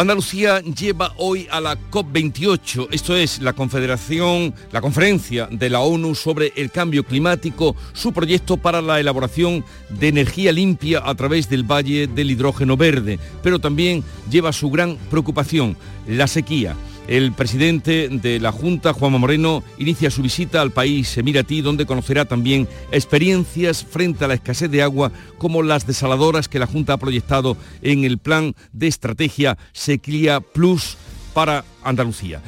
[0.00, 6.14] Andalucía lleva hoy a la COP28, esto es la Confederación, la conferencia de la ONU
[6.14, 11.64] sobre el cambio climático, su proyecto para la elaboración de energía limpia a través del
[11.64, 16.76] Valle del Hidrógeno Verde, pero también lleva su gran preocupación, la sequía.
[17.08, 22.26] El presidente de la Junta, Juanma Moreno, inicia su visita al país emiratí, donde conocerá
[22.26, 26.98] también experiencias frente a la escasez de agua, como las desaladoras que la Junta ha
[26.98, 30.98] proyectado en el plan de estrategia Sequía Plus
[31.32, 32.42] para Andalucía.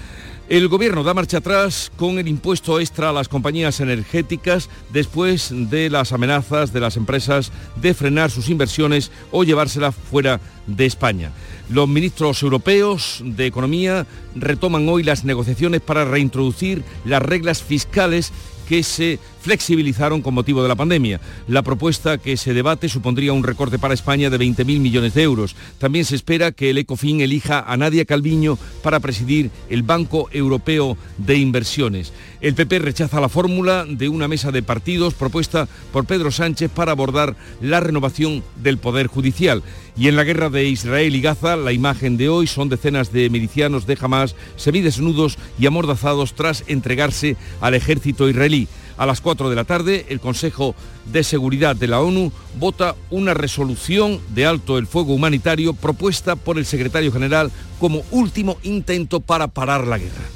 [0.51, 5.89] El gobierno da marcha atrás con el impuesto extra a las compañías energéticas después de
[5.89, 11.31] las amenazas de las empresas de frenar sus inversiones o llevárselas fuera de España.
[11.69, 18.33] Los ministros europeos de Economía retoman hoy las negociaciones para reintroducir las reglas fiscales
[18.71, 21.21] que se flexibilizaron con motivo de la pandemia.
[21.49, 25.57] La propuesta que se debate supondría un recorte para España de 20.000 millones de euros.
[25.79, 30.97] También se espera que el ECOFIN elija a Nadia Calviño para presidir el Banco Europeo
[31.19, 32.13] de Inversiones.
[32.41, 36.93] El PP rechaza la fórmula de una mesa de partidos propuesta por Pedro Sánchez para
[36.93, 39.65] abordar la renovación del Poder Judicial.
[39.97, 43.29] Y en la guerra de Israel y Gaza, la imagen de hoy son decenas de
[43.29, 44.20] milicianos de Hamas
[44.57, 48.69] semidesnudos y amordazados tras entregarse al ejército israelí.
[48.97, 50.75] A las 4 de la tarde, el Consejo
[51.11, 56.59] de Seguridad de la ONU vota una resolución de alto el fuego humanitario propuesta por
[56.59, 60.29] el secretario general como último intento para parar la guerra.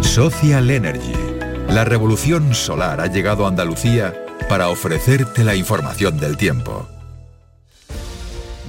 [0.00, 1.12] Social Energy.
[1.68, 4.14] La revolución solar ha llegado a Andalucía
[4.48, 6.88] para ofrecerte la información del tiempo.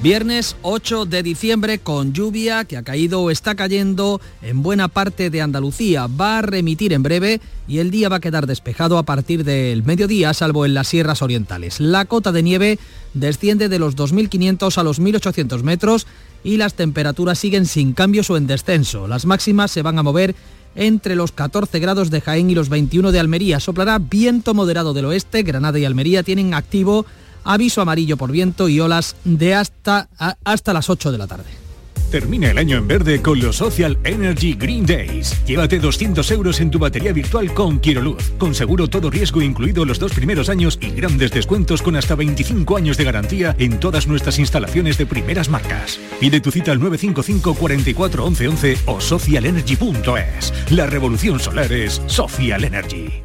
[0.05, 5.31] Viernes 8 de diciembre con lluvia que ha caído o está cayendo en buena parte
[5.31, 6.05] de Andalucía.
[6.05, 9.81] Va a remitir en breve y el día va a quedar despejado a partir del
[9.81, 11.79] mediodía, salvo en las sierras orientales.
[11.79, 12.77] La cota de nieve
[13.15, 16.05] desciende de los 2.500 a los 1.800 metros
[16.43, 19.07] y las temperaturas siguen sin cambios o en descenso.
[19.07, 20.35] Las máximas se van a mover
[20.75, 23.59] entre los 14 grados de Jaén y los 21 de Almería.
[23.59, 25.41] Soplará viento moderado del oeste.
[25.41, 27.07] Granada y Almería tienen activo
[27.45, 30.09] aviso amarillo por viento y olas de hasta,
[30.43, 31.65] hasta las 8 de la tarde.
[32.11, 35.35] Termina el año en verde con los Social Energy Green Days.
[35.45, 38.31] Llévate 200 euros en tu batería virtual con Luz.
[38.37, 42.77] Con seguro todo riesgo incluido los dos primeros años y grandes descuentos con hasta 25
[42.77, 45.99] años de garantía en todas nuestras instalaciones de primeras marcas.
[46.19, 50.53] Pide tu cita al 955 44 11 11 o socialenergy.es.
[50.71, 53.23] La revolución solar es Social Energy.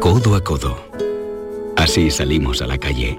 [0.00, 0.88] Codo a codo.
[1.76, 3.18] Así salimos a la calle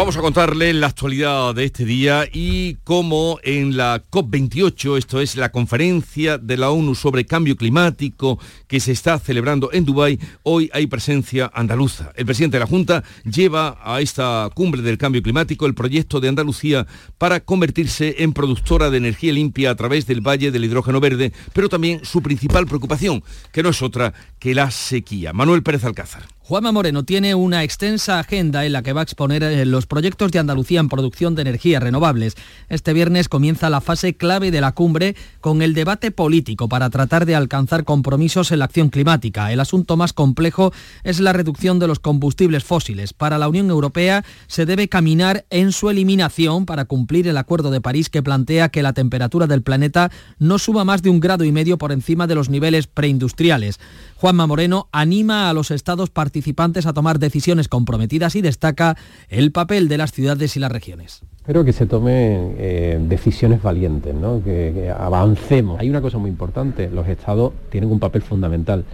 [0.00, 5.36] Vamos a contarle la actualidad de este día y cómo en la COP28, esto es
[5.36, 10.70] la conferencia de la ONU sobre cambio climático que se está celebrando en Dubái, hoy
[10.72, 12.12] hay presencia andaluza.
[12.16, 16.28] El presidente de la Junta lleva a esta cumbre del cambio climático el proyecto de
[16.28, 16.86] Andalucía
[17.18, 21.68] para convertirse en productora de energía limpia a través del Valle del Hidrógeno Verde, pero
[21.68, 23.22] también su principal preocupación,
[23.52, 25.34] que no es otra que la sequía.
[25.34, 26.39] Manuel Pérez Alcázar.
[26.50, 30.32] Juanma Moreno tiene una extensa agenda en la que va a exponer eh, los proyectos
[30.32, 32.34] de Andalucía en producción de energías renovables.
[32.68, 37.24] Este viernes comienza la fase clave de la cumbre con el debate político para tratar
[37.24, 39.52] de alcanzar compromisos en la acción climática.
[39.52, 40.72] El asunto más complejo
[41.04, 43.12] es la reducción de los combustibles fósiles.
[43.12, 47.80] Para la Unión Europea se debe caminar en su eliminación para cumplir el Acuerdo de
[47.80, 50.10] París que plantea que la temperatura del planeta
[50.40, 53.78] no suba más de un grado y medio por encima de los niveles preindustriales.
[54.16, 56.39] Juanma Moreno anima a los estados participantes
[56.86, 58.96] a tomar decisiones comprometidas y destaca
[59.28, 61.22] el papel de las ciudades y las regiones.
[61.36, 64.14] Espero que se tomen eh, decisiones valientes,
[64.44, 65.80] que, que avancemos.
[65.80, 68.84] Hay una cosa muy importante, los estados tienen un papel fundamental,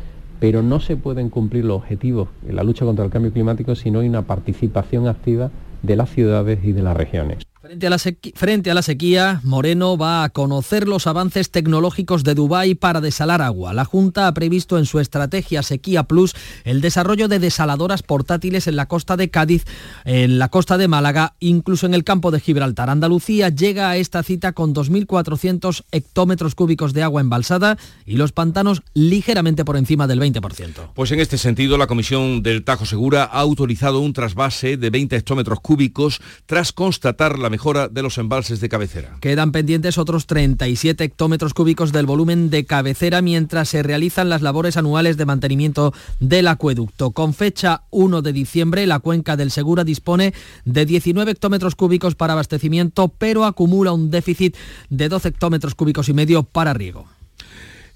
[0.40, 3.90] pero no se pueden cumplir los objetivos en la lucha contra el cambio climático si
[3.90, 5.50] no hay una participación activa
[5.82, 7.46] de las ciudades y de las regiones.
[7.66, 12.36] Frente a, la frente a, la sequía, Moreno va a conocer los avances tecnológicos de
[12.36, 13.72] Dubái para desalar agua.
[13.72, 18.76] La Junta ha previsto en su estrategia Sequía Plus el desarrollo de desaladoras portátiles en
[18.76, 19.64] la costa de Cádiz,
[20.04, 22.88] en la costa de Málaga, incluso en el campo de Gibraltar.
[22.88, 28.82] Andalucía llega a esta cita con 2.400 hectómetros cúbicos de agua embalsada y los pantanos
[28.94, 30.92] ligeramente por encima del 20%.
[30.94, 35.16] Pues en este sentido, la Comisión del Tajo Segura ha autorizado un trasvase de 20
[35.16, 39.16] hectómetros cúbicos tras constatar la mejora de los embalses de cabecera.
[39.22, 44.76] Quedan pendientes otros 37 hectómetros cúbicos del volumen de cabecera mientras se realizan las labores
[44.76, 47.12] anuales de mantenimiento del acueducto.
[47.12, 50.34] Con fecha 1 de diciembre, la cuenca del Segura dispone
[50.66, 54.54] de 19 hectómetros cúbicos para abastecimiento, pero acumula un déficit
[54.90, 57.06] de 12 hectómetros cúbicos y medio para riego.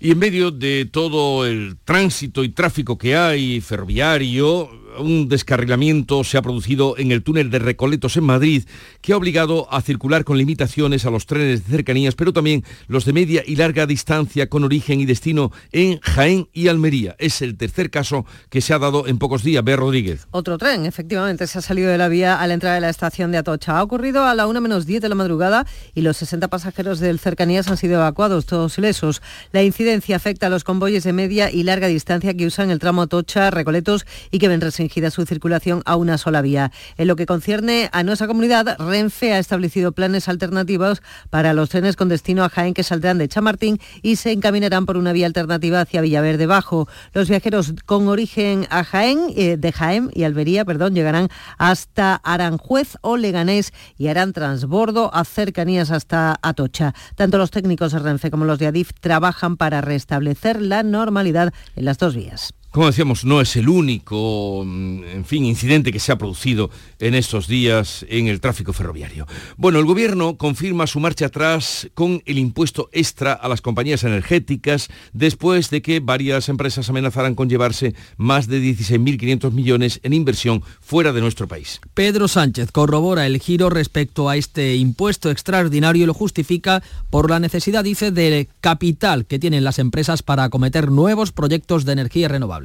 [0.03, 6.39] Y en medio de todo el tránsito y tráfico que hay ferroviario, un descarrilamiento se
[6.39, 8.65] ha producido en el túnel de Recoletos en Madrid
[9.01, 13.05] que ha obligado a circular con limitaciones a los trenes de cercanías, pero también los
[13.05, 17.17] de media y larga distancia con origen y destino en Jaén y Almería.
[17.19, 19.65] Es el tercer caso que se ha dado en pocos días.
[19.65, 20.27] Bea Rodríguez.
[20.31, 23.33] Otro tren, efectivamente, se ha salido de la vía a la entrada de la estación
[23.33, 23.79] de Atocha.
[23.79, 27.19] Ha ocurrido a la 1 menos 10 de la madrugada y los 60 pasajeros del
[27.19, 29.23] cercanías han sido evacuados, todos ilesos.
[29.53, 33.03] La incidencia afecta a los convoyes de media y larga distancia que usan el tramo
[33.03, 36.73] Atocha-Recoletos y que ven restringida su circulación a una sola vía.
[36.97, 41.97] En lo que concierne a nuestra comunidad, Renfe ha establecido planes alternativos para los trenes
[41.97, 45.82] con destino a Jaén que saldrán de Chamartín y se encaminarán por una vía alternativa
[45.82, 46.88] hacia Villaverde Bajo.
[47.12, 51.29] Los viajeros con origen a Jaén, eh, de Jaén y Albería, perdón, llegarán
[51.59, 56.94] hasta Aranjuez o Leganés y harán transbordo a cercanías hasta Atocha.
[57.17, 61.85] Tanto los técnicos de Renfe como los de Adif trabajan para restablecer la normalidad en
[61.85, 62.55] las dos vías.
[62.73, 66.71] Como decíamos, no es el único, mm, en fin, incidente que se ha producido
[67.01, 69.27] en estos días en el tráfico ferroviario.
[69.57, 74.89] Bueno, el gobierno confirma su marcha atrás con el impuesto extra a las compañías energéticas
[75.13, 81.13] después de que varias empresas amenazaran con llevarse más de 16.500 millones en inversión fuera
[81.13, 81.81] de nuestro país.
[81.95, 87.41] Pedro Sánchez corrobora el giro respecto a este impuesto extraordinario y lo justifica por la
[87.41, 92.60] necesidad, dice, de capital que tienen las empresas para acometer nuevos proyectos de energía renovable.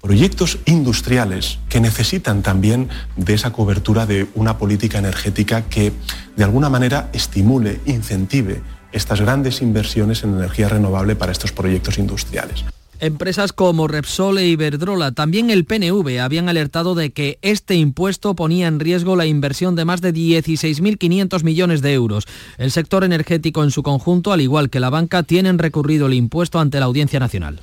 [0.00, 5.92] Proyectos industriales que necesitan también de esa cobertura de una política energética que
[6.36, 8.60] de alguna manera estimule, incentive
[8.92, 12.64] estas grandes inversiones en energía renovable para estos proyectos industriales.
[13.00, 18.68] Empresas como Repsol e Iberdrola, también el PNV, habían alertado de que este impuesto ponía
[18.68, 22.24] en riesgo la inversión de más de 16.500 millones de euros.
[22.56, 26.60] El sector energético en su conjunto, al igual que la banca, tienen recurrido el impuesto
[26.60, 27.60] ante la Audiencia Nacional.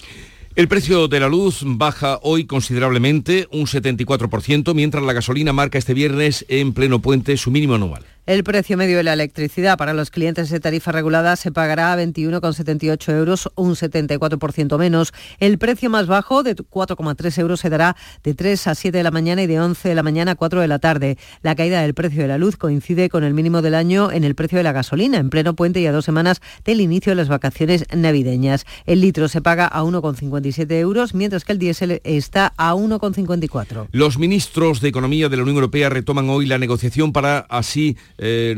[0.54, 5.94] El precio de la luz baja hoy considerablemente, un 74%, mientras la gasolina marca este
[5.94, 8.04] viernes en pleno puente su mínimo anual.
[8.28, 11.98] El precio medio de la electricidad para los clientes de tarifa regulada se pagará a
[11.98, 15.12] 21,78 euros, un 74% menos.
[15.40, 19.10] El precio más bajo, de 4,3 euros, se dará de 3 a 7 de la
[19.10, 21.18] mañana y de 11 de la mañana a 4 de la tarde.
[21.42, 24.36] La caída del precio de la luz coincide con el mínimo del año en el
[24.36, 27.28] precio de la gasolina, en pleno puente y a dos semanas del inicio de las
[27.28, 28.68] vacaciones navideñas.
[28.86, 33.88] El litro se paga a 1,57 euros, mientras que el diésel está a 1,54.
[33.92, 38.56] Los ministros de Economía de la Unión Europea retoman hoy la negociación para así eh,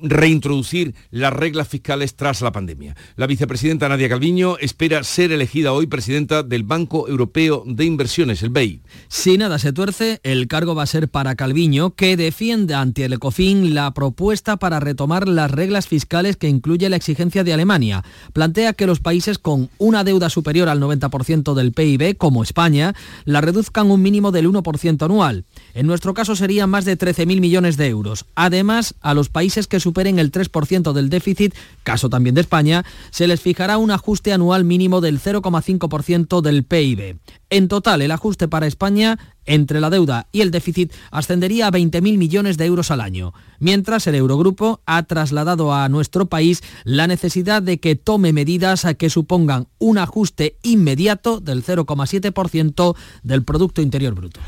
[0.00, 2.96] reintroducir las reglas fiscales tras la pandemia.
[3.16, 8.50] La vicepresidenta Nadia Calviño espera ser elegida hoy presidenta del Banco Europeo de Inversiones, el
[8.50, 8.82] BEI.
[9.08, 13.14] Si nada se tuerce, el cargo va a ser para Calviño, que defiende ante el
[13.14, 18.04] ECOFIN la propuesta para retomar las reglas fiscales que incluye la exigencia de Alemania.
[18.32, 23.40] Plantea que los países con una deuda superior al 90% del PIB, como España, la
[23.40, 25.44] reduzcan un mínimo del 1% anual.
[25.74, 28.26] En nuestro caso serían más de 13.000 millones de euros.
[28.34, 33.28] Además, a los países que superen el 3% del déficit, caso también de España, se
[33.28, 37.18] les fijará un ajuste anual mínimo del 0,5% del PIB.
[37.50, 42.16] En total, el ajuste para España entre la deuda y el déficit ascendería a 20.000
[42.16, 47.62] millones de euros al año, mientras el Eurogrupo ha trasladado a nuestro país la necesidad
[47.62, 54.40] de que tome medidas que supongan un ajuste inmediato del 0,7% del Producto Interior Bruto.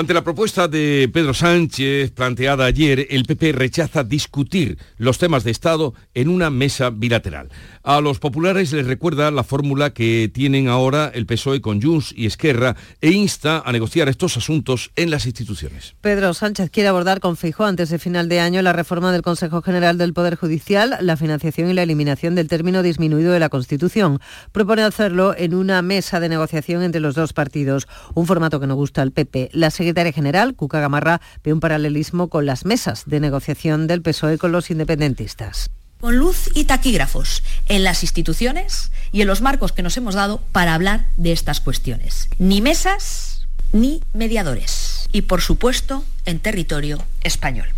[0.00, 5.50] Ante la propuesta de Pedro Sánchez planteada ayer, el PP rechaza discutir los temas de
[5.50, 7.50] Estado en una mesa bilateral.
[7.82, 12.24] A los populares les recuerda la fórmula que tienen ahora el PSOE con Junts y
[12.24, 15.94] Esquerra e insta a negociar estos asuntos en las instituciones.
[16.00, 19.60] Pedro Sánchez quiere abordar con fijo antes de final de año la reforma del Consejo
[19.60, 24.18] General del Poder Judicial, la financiación y la eliminación del término disminuido de la Constitución.
[24.52, 28.76] Propone hacerlo en una mesa de negociación entre los dos partidos, un formato que no
[28.76, 29.50] gusta al PP.
[29.52, 34.38] La secretaria general, Cuca Gamarra, ve un paralelismo con las mesas de negociación del PSOE
[34.38, 35.70] con los independentistas
[36.00, 40.40] con luz y taquígrafos en las instituciones y en los marcos que nos hemos dado
[40.50, 42.30] para hablar de estas cuestiones.
[42.38, 45.08] Ni mesas ni mediadores.
[45.12, 47.68] Y por supuesto en territorio español.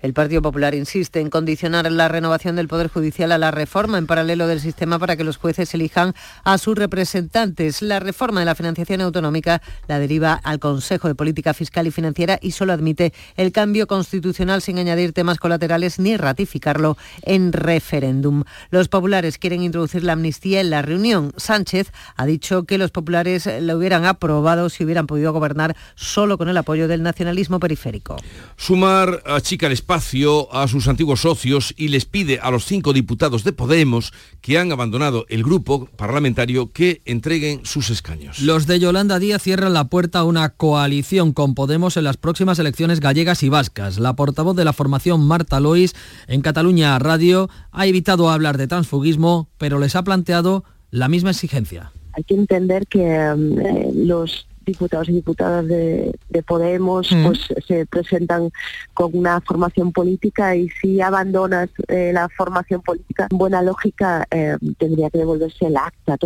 [0.00, 4.06] El Partido Popular insiste en condicionar la renovación del Poder Judicial a la reforma en
[4.06, 6.14] paralelo del sistema para que los jueces elijan
[6.44, 7.82] a sus representantes.
[7.82, 12.38] La reforma de la financiación autonómica la deriva al Consejo de Política Fiscal y Financiera
[12.40, 18.44] y solo admite el cambio constitucional sin añadir temas colaterales ni ratificarlo en referéndum.
[18.70, 21.32] Los populares quieren introducir la amnistía en la reunión.
[21.36, 26.48] Sánchez ha dicho que los populares lo hubieran aprobado si hubieran podido gobernar solo con
[26.48, 28.16] el apoyo del nacionalismo periférico.
[28.56, 33.42] Sumar a chica espacio a sus antiguos socios y les pide a los cinco diputados
[33.42, 38.40] de Podemos que han abandonado el grupo parlamentario que entreguen sus escaños.
[38.40, 42.58] Los de Yolanda Díaz cierran la puerta a una coalición con Podemos en las próximas
[42.58, 43.98] elecciones gallegas y vascas.
[43.98, 45.94] La portavoz de la formación Marta Lois
[46.26, 51.92] en Cataluña Radio ha evitado hablar de transfugismo, pero les ha planteado la misma exigencia.
[52.12, 56.14] Hay que entender que eh, los diputados y diputadas de,
[56.46, 57.24] Podemos mm.
[57.24, 58.50] pues se presentan
[58.94, 64.56] con una formación política y si abandonas eh, la formación política, en buena lógica eh,
[64.78, 66.16] tendría que devolverse el acta.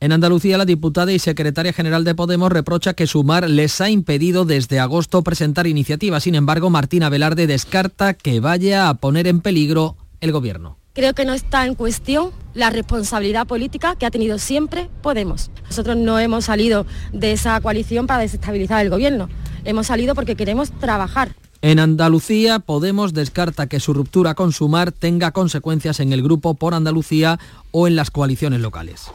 [0.00, 4.44] En Andalucía, la diputada y secretaria general de Podemos reprocha que Sumar les ha impedido
[4.44, 6.24] desde agosto presentar iniciativas.
[6.24, 10.81] Sin embargo, Martina Velarde descarta que vaya a poner en peligro el gobierno.
[10.94, 15.50] Creo que no está en cuestión la responsabilidad política que ha tenido siempre Podemos.
[15.64, 16.84] Nosotros no hemos salido
[17.14, 19.30] de esa coalición para desestabilizar el gobierno.
[19.64, 21.34] Hemos salido porque queremos trabajar.
[21.62, 26.74] En Andalucía, Podemos descarta que su ruptura con Sumar tenga consecuencias en el grupo por
[26.74, 27.38] Andalucía
[27.70, 29.10] o en las coaliciones locales.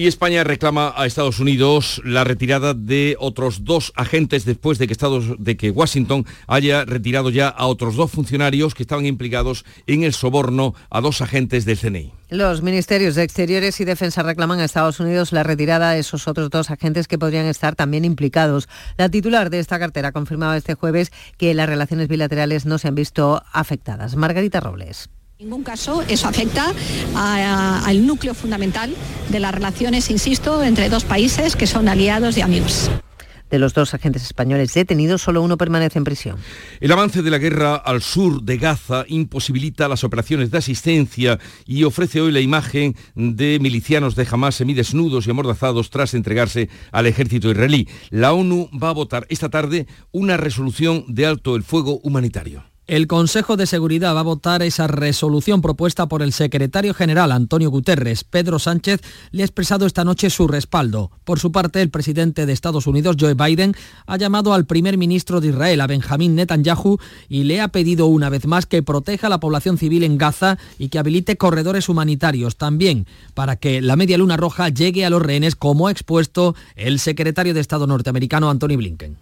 [0.00, 4.94] Y España reclama a Estados Unidos la retirada de otros dos agentes después de que,
[4.94, 10.02] Estados, de que Washington haya retirado ya a otros dos funcionarios que estaban implicados en
[10.02, 12.14] el soborno a dos agentes del CNI.
[12.30, 16.48] Los ministerios de Exteriores y Defensa reclaman a Estados Unidos la retirada de esos otros
[16.48, 18.70] dos agentes que podrían estar también implicados.
[18.96, 22.94] La titular de esta cartera confirmaba este jueves que las relaciones bilaterales no se han
[22.94, 24.16] visto afectadas.
[24.16, 25.10] Margarita Robles.
[25.40, 26.70] En ningún caso eso afecta
[27.16, 28.94] al núcleo fundamental
[29.30, 32.90] de las relaciones, insisto, entre dos países que son aliados y amigos.
[33.48, 36.36] De los dos agentes españoles detenidos, solo uno permanece en prisión.
[36.78, 41.84] El avance de la guerra al sur de Gaza imposibilita las operaciones de asistencia y
[41.84, 47.50] ofrece hoy la imagen de milicianos de Hamas semidesnudos y amordazados tras entregarse al ejército
[47.50, 47.88] israelí.
[48.10, 52.69] La ONU va a votar esta tarde una resolución de alto el fuego humanitario.
[52.90, 57.70] El Consejo de Seguridad va a votar esa resolución propuesta por el secretario general Antonio
[57.70, 58.24] Guterres.
[58.24, 61.12] Pedro Sánchez le ha expresado esta noche su respaldo.
[61.22, 63.76] Por su parte, el presidente de Estados Unidos, Joe Biden,
[64.08, 68.28] ha llamado al primer ministro de Israel, a Benjamín Netanyahu, y le ha pedido una
[68.28, 72.56] vez más que proteja a la población civil en Gaza y que habilite corredores humanitarios
[72.56, 76.98] también para que la Media Luna Roja llegue a los rehenes, como ha expuesto el
[76.98, 79.16] secretario de Estado norteamericano, Anthony Blinken.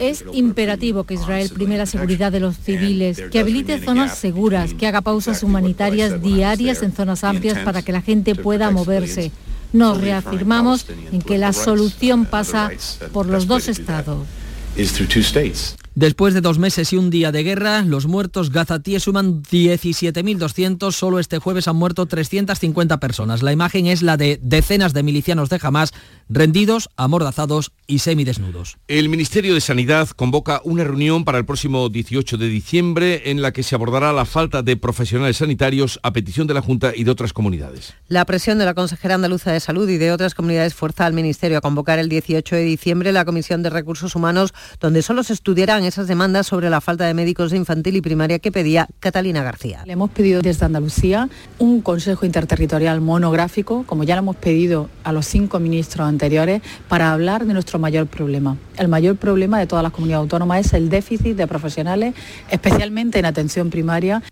[0.00, 4.86] Es imperativo que Israel prime la seguridad de los civiles, que habilite zonas seguras, que
[4.86, 9.30] haga pausas humanitarias diarias en zonas amplias para que la gente pueda moverse.
[9.72, 12.70] Nos reafirmamos en que la solución pasa
[13.12, 14.26] por los dos estados.
[15.96, 20.90] Después de dos meses y un día de guerra, los muertos gazatíes suman 17.200.
[20.90, 23.44] Solo este jueves han muerto 350 personas.
[23.44, 25.92] La imagen es la de decenas de milicianos de Hamas
[26.28, 28.76] rendidos, amordazados y semidesnudos.
[28.88, 33.52] El Ministerio de Sanidad convoca una reunión para el próximo 18 de diciembre en la
[33.52, 37.12] que se abordará la falta de profesionales sanitarios a petición de la Junta y de
[37.12, 37.94] otras comunidades.
[38.08, 41.58] La presión de la consejera andaluza de Salud y de otras comunidades fuerza al Ministerio
[41.58, 45.83] a convocar el 18 de diciembre la Comisión de Recursos Humanos, donde solo se estudiarán
[45.84, 49.82] esas demandas sobre la falta de médicos de infantil y primaria que pedía Catalina García.
[49.86, 55.12] Le hemos pedido desde Andalucía un Consejo Interterritorial monográfico, como ya lo hemos pedido a
[55.12, 58.56] los cinco ministros anteriores, para hablar de nuestro mayor problema.
[58.76, 62.14] El mayor problema de todas las comunidades autónomas es el déficit de profesionales,
[62.50, 64.22] especialmente en atención primaria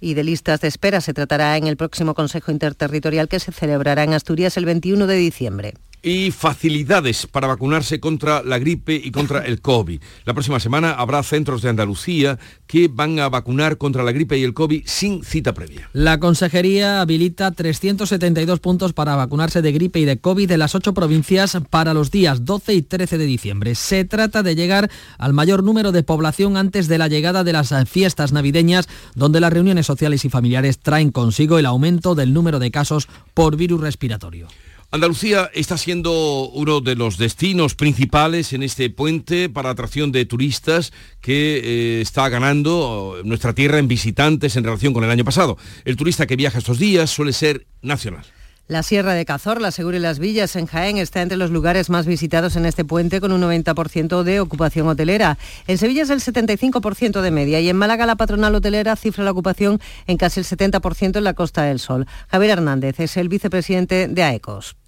[0.00, 4.02] y de listas de espera se tratará en el próximo Consejo Interterritorial que se celebrará
[4.02, 9.44] en Asturias el 21 de diciembre y facilidades para vacunarse contra la gripe y contra
[9.46, 10.00] el COVID.
[10.24, 14.44] La próxima semana habrá centros de Andalucía que van a vacunar contra la gripe y
[14.44, 15.88] el COVID sin cita previa.
[15.92, 20.94] La Consejería habilita 372 puntos para vacunarse de gripe y de COVID de las ocho
[20.94, 23.74] provincias para los días 12 y 13 de diciembre.
[23.74, 27.72] Se trata de llegar al mayor número de población antes de la llegada de las
[27.88, 32.70] fiestas navideñas, donde las reuniones sociales y familiares traen consigo el aumento del número de
[32.70, 34.48] casos por virus respiratorio.
[34.94, 40.92] Andalucía está siendo uno de los destinos principales en este puente para atracción de turistas
[41.22, 45.56] que eh, está ganando nuestra tierra en visitantes en relación con el año pasado.
[45.86, 48.26] El turista que viaja estos días suele ser nacional.
[48.68, 51.88] La Sierra de Cazor, la Segura y las Villas en Jaén está entre los lugares
[51.88, 55.38] más visitados en este puente con un 90% de ocupación hotelera.
[55.68, 59.30] En Sevilla es el 75% de media y en Málaga la patronal hotelera cifra la
[59.30, 62.06] ocupación en casi el 70% en la Costa del Sol.
[62.28, 64.81] Javier Hernández es el vicepresidente de AECOS.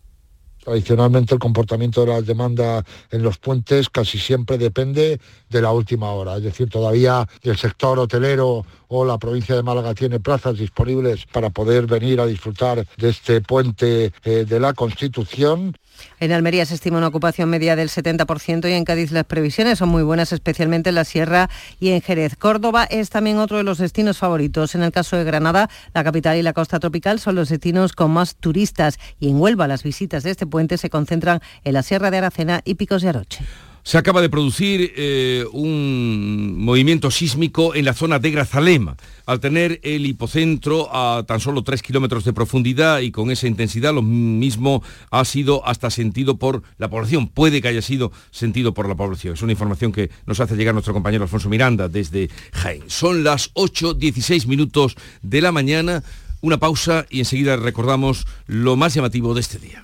[0.64, 6.10] Tradicionalmente el comportamiento de las demandas en los puentes casi siempre depende de la última
[6.12, 6.36] hora.
[6.36, 11.50] Es decir, todavía el sector hotelero o la provincia de Málaga tiene plazas disponibles para
[11.50, 15.76] poder venir a disfrutar de este puente eh, de la Constitución.
[16.20, 19.88] En Almería se estima una ocupación media del 70% y en Cádiz las previsiones son
[19.88, 22.36] muy buenas, especialmente en la Sierra y en Jerez.
[22.36, 24.74] Córdoba es también otro de los destinos favoritos.
[24.74, 28.10] En el caso de Granada, la capital y la costa tropical son los destinos con
[28.10, 32.10] más turistas y en Huelva las visitas de este puente se concentran en la Sierra
[32.10, 33.44] de Aracena y Picos de Aroche.
[33.86, 38.96] Se acaba de producir eh, un movimiento sísmico en la zona de Grazalema.
[39.26, 43.92] Al tener el hipocentro a tan solo 3 kilómetros de profundidad y con esa intensidad,
[43.92, 47.28] lo mismo ha sido hasta sentido por la población.
[47.28, 49.34] Puede que haya sido sentido por la población.
[49.34, 52.84] Es una información que nos hace llegar nuestro compañero Alfonso Miranda desde Jaén.
[52.86, 56.02] Son las 8.16 minutos de la mañana.
[56.40, 59.83] Una pausa y enseguida recordamos lo más llamativo de este día.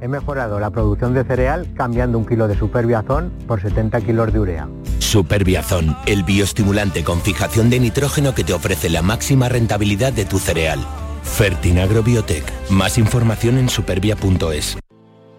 [0.00, 4.40] He mejorado la producción de cereal cambiando un kilo de superbiazón por 70 kilos de
[4.40, 4.68] urea.
[4.98, 10.38] Superbiazón, el bioestimulante con fijación de nitrógeno que te ofrece la máxima rentabilidad de tu
[10.38, 10.80] cereal.
[11.22, 12.44] Fertinagro Biotech.
[12.70, 14.78] Más información en supervia.es.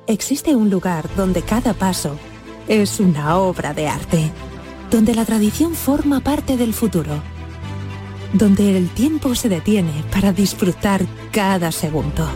[0.05, 2.15] Existe un lugar donde cada paso
[2.67, 4.31] es una obra de arte,
[4.91, 7.21] donde la tradición forma parte del futuro,
[8.33, 11.01] donde el tiempo se detiene para disfrutar
[11.31, 12.27] cada segundo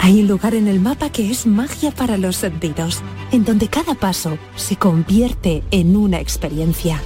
[0.00, 3.94] hay un lugar en el mapa que es magia para los sentidos, en donde cada
[3.94, 7.00] paso se convierte en una experiencia.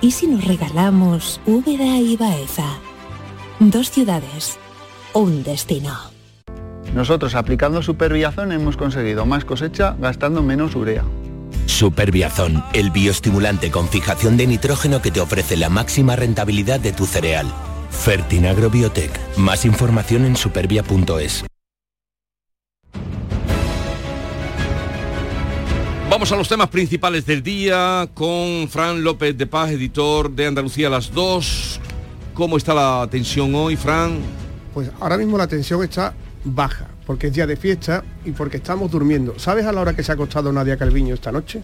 [0.00, 2.78] ¿Y si nos regalamos Úbeda y Baeza?
[3.58, 4.58] Dos ciudades,
[5.14, 5.94] un destino.
[6.94, 11.04] Nosotros aplicando Superbiazón hemos conseguido más cosecha gastando menos urea.
[11.66, 17.06] Superbiazón, el bioestimulante con fijación de nitrógeno que te ofrece la máxima rentabilidad de tu
[17.06, 17.46] cereal.
[17.94, 19.10] Fertinagro Biotech.
[19.38, 21.44] Más información en supervia.es.
[26.10, 30.88] Vamos a los temas principales del día con Fran López de Paz, editor de Andalucía
[30.88, 31.80] a las 2.
[32.34, 34.18] ¿Cómo está la tensión hoy, Fran?
[34.74, 38.90] Pues ahora mismo la tensión está baja, porque es día de fiesta y porque estamos
[38.90, 39.38] durmiendo.
[39.38, 41.62] ¿Sabes a la hora que se ha acostado Nadia Calviño esta noche?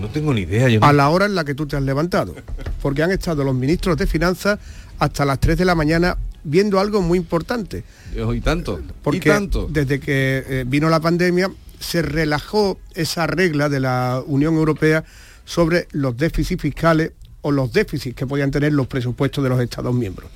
[0.00, 0.68] No tengo ni idea.
[0.82, 2.34] A la hora en la que tú te has levantado.
[2.82, 4.58] Porque han estado los ministros de Finanzas
[4.98, 7.84] hasta las 3 de la mañana viendo algo muy importante.
[8.14, 8.80] ¿Y tanto?
[9.02, 9.68] Porque tanto?
[9.70, 15.04] desde que eh, vino la pandemia se relajó esa regla de la Unión Europea
[15.44, 19.94] sobre los déficits fiscales o los déficits que podían tener los presupuestos de los Estados
[19.94, 20.30] miembros.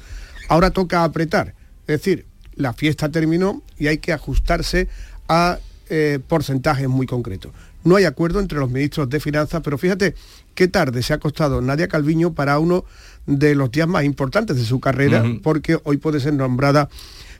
[0.48, 1.54] Ahora toca apretar,
[1.86, 4.88] es decir, la fiesta terminó y hay que ajustarse
[5.28, 7.52] a eh, porcentajes muy concretos.
[7.84, 10.14] No hay acuerdo entre los ministros de Finanzas, pero fíjate
[10.54, 12.84] qué tarde se ha costado Nadia Calviño para uno
[13.26, 16.88] de los días más importantes de su carrera, porque hoy puede ser nombrada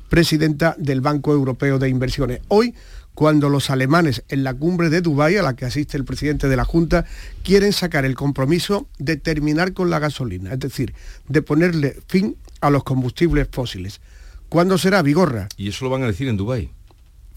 [0.09, 2.41] presidenta del Banco Europeo de Inversiones.
[2.49, 2.75] Hoy,
[3.15, 6.57] cuando los alemanes en la cumbre de Dubái, a la que asiste el presidente de
[6.57, 7.05] la Junta,
[7.43, 10.95] quieren sacar el compromiso de terminar con la gasolina, es decir,
[11.29, 14.01] de ponerle fin a los combustibles fósiles.
[14.49, 15.49] ¿Cuándo será Vigorra?
[15.57, 16.71] Y eso lo van a decir en Dubái.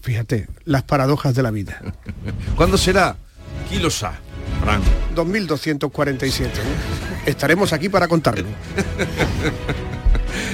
[0.04, 1.80] Fíjate, las paradojas de la vida.
[2.56, 3.16] ¿Cuándo será?
[3.70, 4.18] ¿Quién lo sabe?
[5.14, 6.60] 2247.
[7.24, 8.44] Estaremos aquí para contarlo.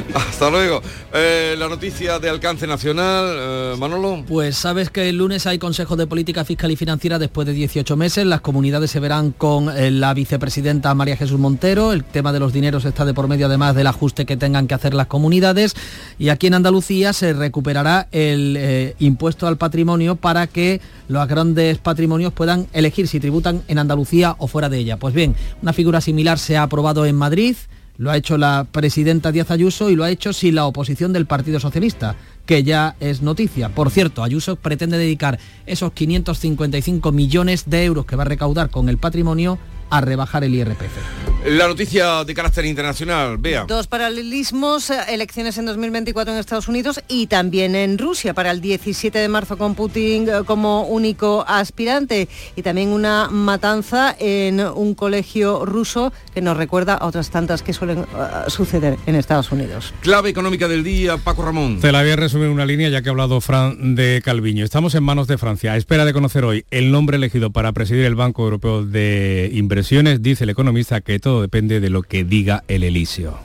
[0.14, 0.82] Hasta luego.
[1.12, 4.24] Eh, la noticia de alcance nacional, eh, Manolo.
[4.26, 7.96] Pues sabes que el lunes hay Consejo de Política Fiscal y Financiera después de 18
[7.96, 8.26] meses.
[8.26, 11.92] Las comunidades se verán con eh, la vicepresidenta María Jesús Montero.
[11.92, 14.74] El tema de los dineros está de por medio además del ajuste que tengan que
[14.74, 15.74] hacer las comunidades.
[16.18, 22.32] Y aquí en Andalucía se recuperará el impuesto al patrimonio para que los grandes patrimonios
[22.32, 24.96] puedan elegir si tributan en Andalucía o fuera de ella.
[24.96, 27.56] Pues bien, una figura similar se ha aprobado en Madrid.
[28.00, 31.26] Lo ha hecho la presidenta Díaz Ayuso y lo ha hecho sin la oposición del
[31.26, 33.68] Partido Socialista, que ya es noticia.
[33.74, 38.88] Por cierto, Ayuso pretende dedicar esos 555 millones de euros que va a recaudar con
[38.88, 39.58] el patrimonio
[39.90, 41.20] a rebajar el IRPF.
[41.46, 43.64] La noticia de carácter internacional, vea.
[43.66, 48.60] Dos paralelismos, eh, elecciones en 2024 en Estados Unidos y también en Rusia para el
[48.60, 54.94] 17 de marzo con Putin eh, como único aspirante y también una matanza en un
[54.94, 59.94] colegio ruso que nos recuerda a otras tantas que suelen uh, suceder en Estados Unidos.
[60.00, 61.80] Clave económica del día, Paco Ramón.
[61.80, 64.62] Te la voy a resumir una línea ya que ha hablado Fran de Calviño.
[64.62, 65.74] Estamos en manos de Francia.
[65.76, 70.20] espera de conocer hoy el nombre elegido para presidir el Banco Europeo de Inversiones.
[70.20, 73.38] Dice el economista que todo depende de lo que diga el Elíseo.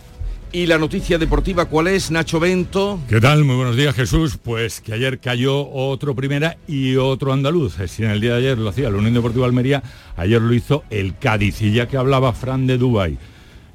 [0.52, 3.00] ¿Y la noticia deportiva cuál es, Nacho Bento?
[3.08, 3.45] ¿Qué tal?
[3.45, 4.38] Muy buenos días, Jesús.
[4.43, 7.78] Pues que ayer cayó otro primera y otro andaluz.
[7.88, 9.82] Si en el día de ayer lo hacía la Unión Deportiva Almería,
[10.17, 11.62] ayer lo hizo el Cádiz.
[11.62, 13.17] Y ya que hablaba Fran de Dubai,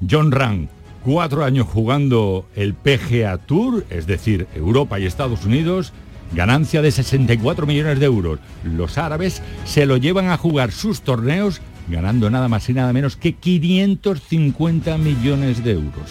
[0.07, 0.67] John Rang,
[1.03, 5.93] cuatro años jugando el PGA Tour, es decir, Europa y Estados Unidos,
[6.31, 8.39] ganancia de 64 millones de euros.
[8.63, 11.59] Los árabes se lo llevan a jugar sus torneos
[11.91, 16.09] ganando nada más y nada menos que 550 millones de euros.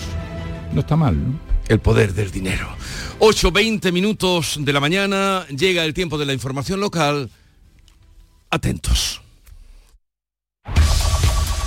[0.73, 1.41] No está mal, ¿no?
[1.69, 2.69] El poder del dinero.
[3.21, 7.31] 8.20 minutos de la mañana, llega el tiempo de la información local.
[8.51, 9.23] Atentos.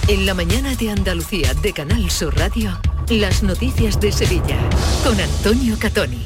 [0.07, 2.77] En la mañana de Andalucía de Canal Sur Radio,
[3.09, 4.59] las noticias de Sevilla
[5.03, 6.25] con Antonio Catoni.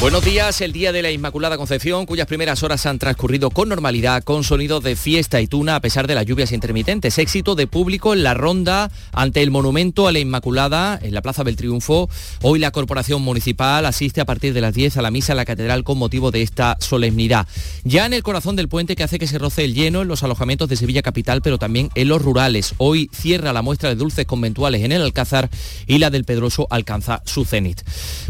[0.00, 4.24] Buenos días, el día de la Inmaculada Concepción, cuyas primeras horas han transcurrido con normalidad,
[4.24, 7.18] con sonidos de fiesta y tuna a pesar de las lluvias intermitentes.
[7.18, 11.44] Éxito de público en la ronda ante el monumento a la Inmaculada en la Plaza
[11.44, 12.08] del Triunfo.
[12.40, 15.44] Hoy la Corporación Municipal asiste a partir de las 10 a la misa en la
[15.44, 17.46] Catedral con motivo de esta solemnidad.
[17.84, 20.22] Ya en el corazón del puente que hace que se roce el lleno en los
[20.22, 22.72] alojamientos de Sevilla Capital, pero también en los rurales.
[22.78, 25.50] Hoy cierra la muestra de dulces conventuales en el Alcázar
[25.86, 27.82] y la del Pedroso alcanza su cenit.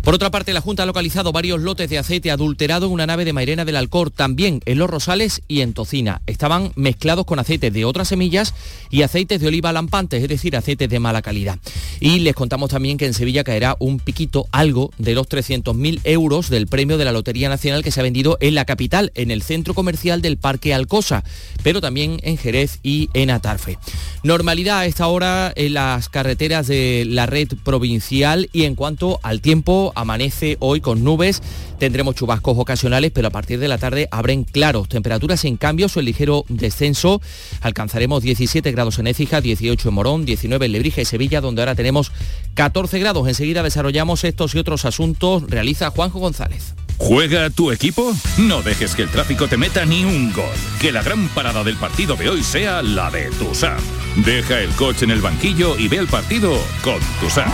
[0.03, 3.25] Por otra parte, la Junta ha localizado varios lotes de aceite adulterado en una nave
[3.25, 6.23] de Mairena del Alcor, también en Los Rosales y en Tocina.
[6.27, 8.55] Estaban mezclados con aceite de otras semillas
[8.91, 11.59] y aceites de oliva lampantes, es decir, aceites de mala calidad.
[12.01, 16.51] Y les contamos también que en Sevilla caerá un piquito, algo de los 300.000 euros
[16.51, 19.43] del premio de la Lotería Nacional que se ha vendido en la capital, en el
[19.43, 21.25] centro comercial del Parque Alcosa,
[21.63, 23.79] pero también en Jerez y en Atarfe.
[24.23, 29.41] Normalidad a esta hora en las carreteras de la red provincial y en cuanto al
[29.41, 31.43] tiempo, amanece hoy con nubes
[31.79, 34.89] Tendremos chubascos ocasionales, pero a partir de la tarde abren claros.
[34.89, 37.23] Temperaturas en cambios o el ligero descenso.
[37.63, 41.75] Alcanzaremos 17 grados en Écija, 18 en Morón, 19 en Lebrija y Sevilla, donde ahora
[41.75, 42.13] tenemos
[42.55, 43.27] 14 grados.
[43.29, 45.45] Enseguida desarrollamos estos y otros asuntos.
[45.49, 46.75] Realiza Juanjo González.
[46.99, 48.15] ¿Juega tu equipo?
[48.37, 50.45] No dejes que el tráfico te meta ni un gol.
[50.83, 53.79] Que la gran parada del partido de hoy sea la de Tusam.
[54.17, 57.51] Deja el coche en el banquillo y ve el partido con Tusam.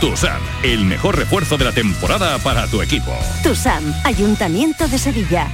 [0.00, 3.12] TUSAM, el mejor refuerzo de la temporada para tu equipo.
[3.42, 5.48] TUSAM, Ayuntamiento de Sevilla.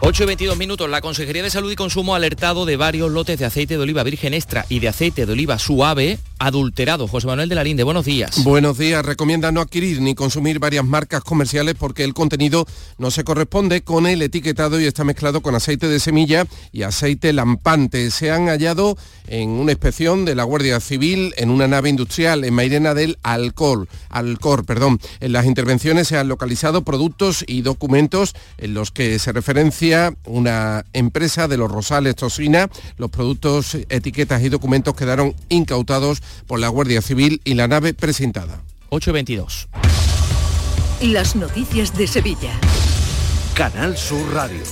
[0.00, 0.90] 8 y 22 minutos.
[0.90, 4.02] La Consejería de Salud y Consumo ha alertado de varios lotes de aceite de oliva
[4.02, 7.08] virgen extra y de aceite de oliva suave adulterado.
[7.08, 8.42] José Manuel de la Linde, buenos días.
[8.44, 9.04] Buenos días.
[9.04, 12.66] Recomienda no adquirir ni consumir varias marcas comerciales porque el contenido
[12.98, 17.32] no se corresponde con el etiquetado y está mezclado con aceite de semilla y aceite
[17.32, 18.10] lampante.
[18.10, 22.54] Se han hallado en una inspección de la Guardia Civil en una nave industrial en
[22.54, 23.88] Mairena del Alcor.
[24.10, 25.00] Alcor perdón.
[25.20, 30.84] En las intervenciones se han localizado productos y documentos en los que se referencia una
[30.92, 32.68] empresa de los Rosales Tosina.
[32.96, 38.62] Los productos, etiquetas y documentos quedaron incautados por la Guardia Civil y la nave presentada.
[38.90, 39.68] 822.
[41.02, 42.52] Las noticias de Sevilla.
[43.54, 44.62] Canal Sur Radio.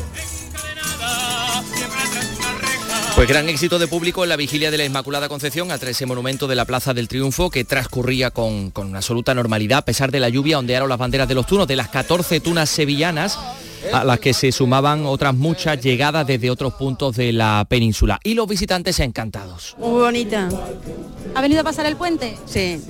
[3.14, 6.48] Pues gran éxito de público en la vigilia de la Inmaculada Concepción a ese monumento
[6.48, 10.30] de la Plaza del Triunfo que transcurría con, con absoluta normalidad a pesar de la
[10.30, 13.38] lluvia ondearon las banderas de los tunos de las 14 tunas sevillanas
[13.92, 18.20] a las que se sumaban otras muchas llegadas desde otros puntos de la península.
[18.22, 19.76] Y los visitantes encantados.
[19.78, 20.48] Muy bonita.
[21.34, 22.36] ¿Ha venido a pasar el puente?
[22.46, 22.80] Sí.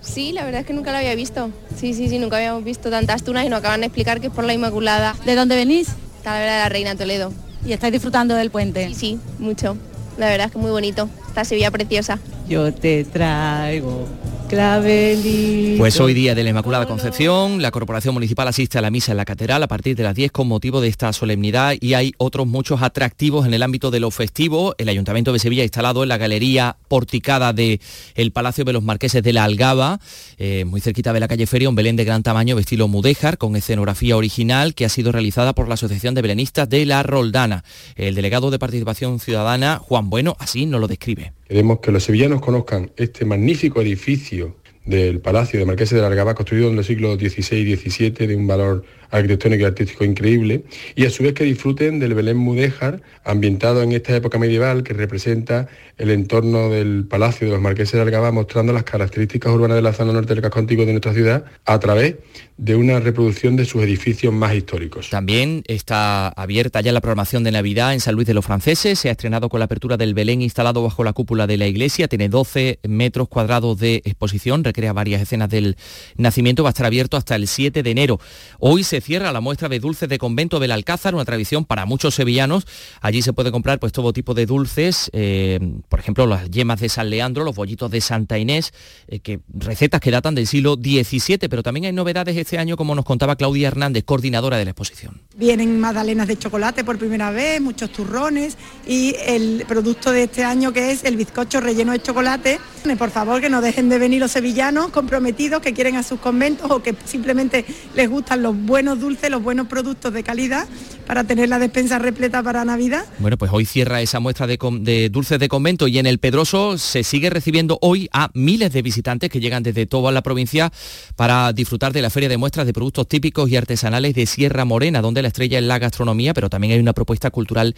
[0.00, 1.50] Sí, la verdad es que nunca la había visto.
[1.76, 4.32] Sí, sí, sí, nunca habíamos visto tantas tunas y nos acaban de explicar que es
[4.32, 5.14] por la Inmaculada.
[5.24, 5.88] ¿De dónde venís?
[6.22, 7.32] Talavera de la Reina Toledo.
[7.66, 8.88] ¿Y estáis disfrutando del puente?
[8.88, 9.76] Sí, sí, mucho.
[10.16, 11.08] La verdad es que muy bonito.
[11.30, 12.18] Está Sevilla preciosa.
[12.48, 14.08] Yo te traigo
[14.48, 15.78] clavelito.
[15.78, 19.18] Pues hoy día de la Inmaculada Concepción, la Corporación Municipal asiste a la misa en
[19.18, 22.48] la Catedral a partir de las 10 con motivo de esta solemnidad y hay otros
[22.48, 24.74] muchos atractivos en el ámbito de lo festivo.
[24.76, 27.80] El Ayuntamiento de Sevilla ha instalado en la galería porticada del
[28.16, 30.00] el Palacio de los Marqueses de la Algaba,
[30.36, 33.38] eh, muy cerquita de la calle Feria, un Belén de gran tamaño de estilo mudéjar
[33.38, 37.62] con escenografía original que ha sido realizada por la Asociación de Belenistas de la Roldana.
[37.94, 41.19] El delegado de Participación Ciudadana, Juan Bueno, así nos lo describe.
[41.46, 46.34] Queremos que los sevillanos conozcan este magnífico edificio del Palacio de Marqueses de la Argaba,
[46.34, 51.06] construido en los siglos XVI y XVII, de un valor arquitectónico y artístico increíble, y
[51.06, 55.68] a su vez que disfruten del Belén Mudéjar, ambientado en esta época medieval que representa
[55.98, 59.92] el entorno del Palacio de los Marqueses de Algaba, mostrando las características urbanas de la
[59.92, 62.16] zona norte del casco antiguo de nuestra ciudad a través
[62.56, 65.08] de una reproducción de sus edificios más históricos.
[65.08, 68.98] También está abierta ya la programación de Navidad en San Luis de los Franceses.
[68.98, 72.06] Se ha estrenado con la apertura del Belén instalado bajo la cúpula de la iglesia.
[72.06, 75.76] Tiene 12 metros cuadrados de exposición, recrea varias escenas del
[76.16, 76.62] nacimiento.
[76.62, 78.20] Va a estar abierto hasta el 7 de enero.
[78.58, 82.14] Hoy se cierra la muestra de dulces de convento del Alcázar, una tradición para muchos
[82.14, 82.66] sevillanos.
[83.00, 85.58] Allí se puede comprar pues todo tipo de dulces, eh,
[85.88, 88.72] por ejemplo las yemas de San Leandro, los bollitos de Santa Inés,
[89.08, 92.94] eh, que recetas que datan del siglo XVII, pero también hay novedades este año, como
[92.94, 95.20] nos contaba Claudia Hernández, coordinadora de la exposición.
[95.36, 100.72] Vienen magdalenas de chocolate por primera vez, muchos turrones y el producto de este año
[100.72, 102.58] que es el bizcocho relleno de chocolate.
[102.98, 106.70] Por favor, que no dejen de venir los sevillanos comprometidos que quieren a sus conventos
[106.70, 110.66] o que simplemente les gustan los buenos dulces, los buenos productos de calidad
[111.06, 113.04] para tener la despensa repleta para Navidad.
[113.18, 116.78] Bueno, pues hoy cierra esa muestra de, de dulces de convento y en el Pedroso
[116.78, 120.72] se sigue recibiendo hoy a miles de visitantes que llegan desde toda la provincia
[121.16, 125.02] para disfrutar de la feria de muestras de productos típicos y artesanales de Sierra Morena,
[125.02, 127.74] donde la estrella es la gastronomía, pero también hay una propuesta cultural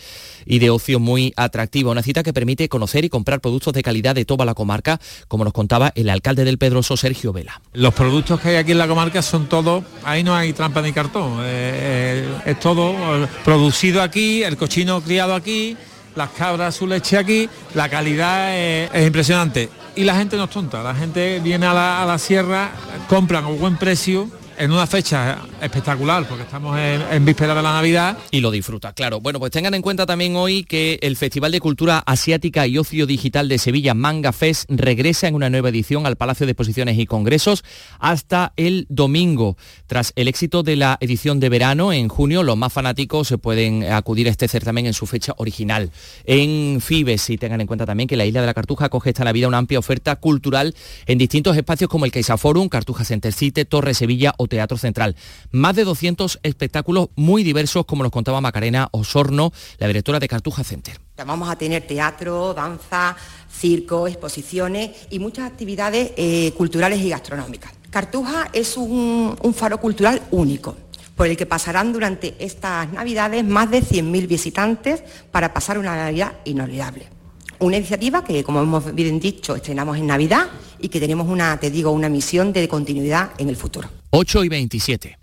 [0.46, 1.90] y de ocio muy atractiva.
[1.90, 5.44] Una cita que permite conocer y comprar productos de calidad de toda la comarca, como
[5.44, 7.60] nos contaba el alcalde del Pedroso, Sergio Vela.
[7.72, 10.92] Los productos que hay aquí en la comarca son todos, ahí no hay trampa ni
[11.06, 15.76] eh, eh, es todo eh, producido aquí, el cochino criado aquí,
[16.14, 19.70] las cabras, su leche aquí, la calidad es, impresionante.
[19.94, 22.70] Y la gente no es tonta, la gente viene a la, a la sierra,
[23.08, 24.28] compran a buen precio
[24.62, 28.16] en una fecha espectacular, porque estamos en, víspera de la Navidad.
[28.30, 29.20] Y lo disfruta, claro.
[29.20, 33.06] Bueno, pues tengan en cuenta también hoy que el Festival de Cultura Asiática y Ocio
[33.06, 37.06] Digital de Sevilla, Manga Fest, regresa en una nueva edición al Palacio de Exposiciones y
[37.06, 37.64] Congresos
[37.98, 39.56] hasta el domingo.
[39.88, 43.90] Tras el éxito de la edición de verano, en junio, los más fanáticos se pueden
[43.90, 45.90] acudir a este certamen en su fecha original.
[46.24, 49.24] En Fibes, y tengan en cuenta también que la Isla de la Cartuja acoge esta
[49.24, 53.64] Navidad una amplia oferta cultural en distintos espacios como el Caixa Forum, Cartuja Center City,
[53.64, 55.16] Torre Sevilla o Teatro Central.
[55.50, 60.62] Más de 200 espectáculos muy diversos, como nos contaba Macarena Osorno, la directora de Cartuja
[60.62, 61.00] Center.
[61.16, 63.16] Vamos a tener teatro, danza,
[63.50, 67.72] circo, exposiciones y muchas actividades eh, culturales y gastronómicas.
[67.88, 70.76] Cartuja es un, un faro cultural único
[71.16, 76.32] por el que pasarán durante estas Navidades más de 100.000 visitantes para pasar una Navidad
[76.44, 77.21] inolvidable.
[77.62, 80.48] Una iniciativa que, como hemos bien dicho, estrenamos en Navidad
[80.80, 83.88] y que tenemos una, te digo, una misión de continuidad en el futuro.
[84.10, 85.18] 8 y 27.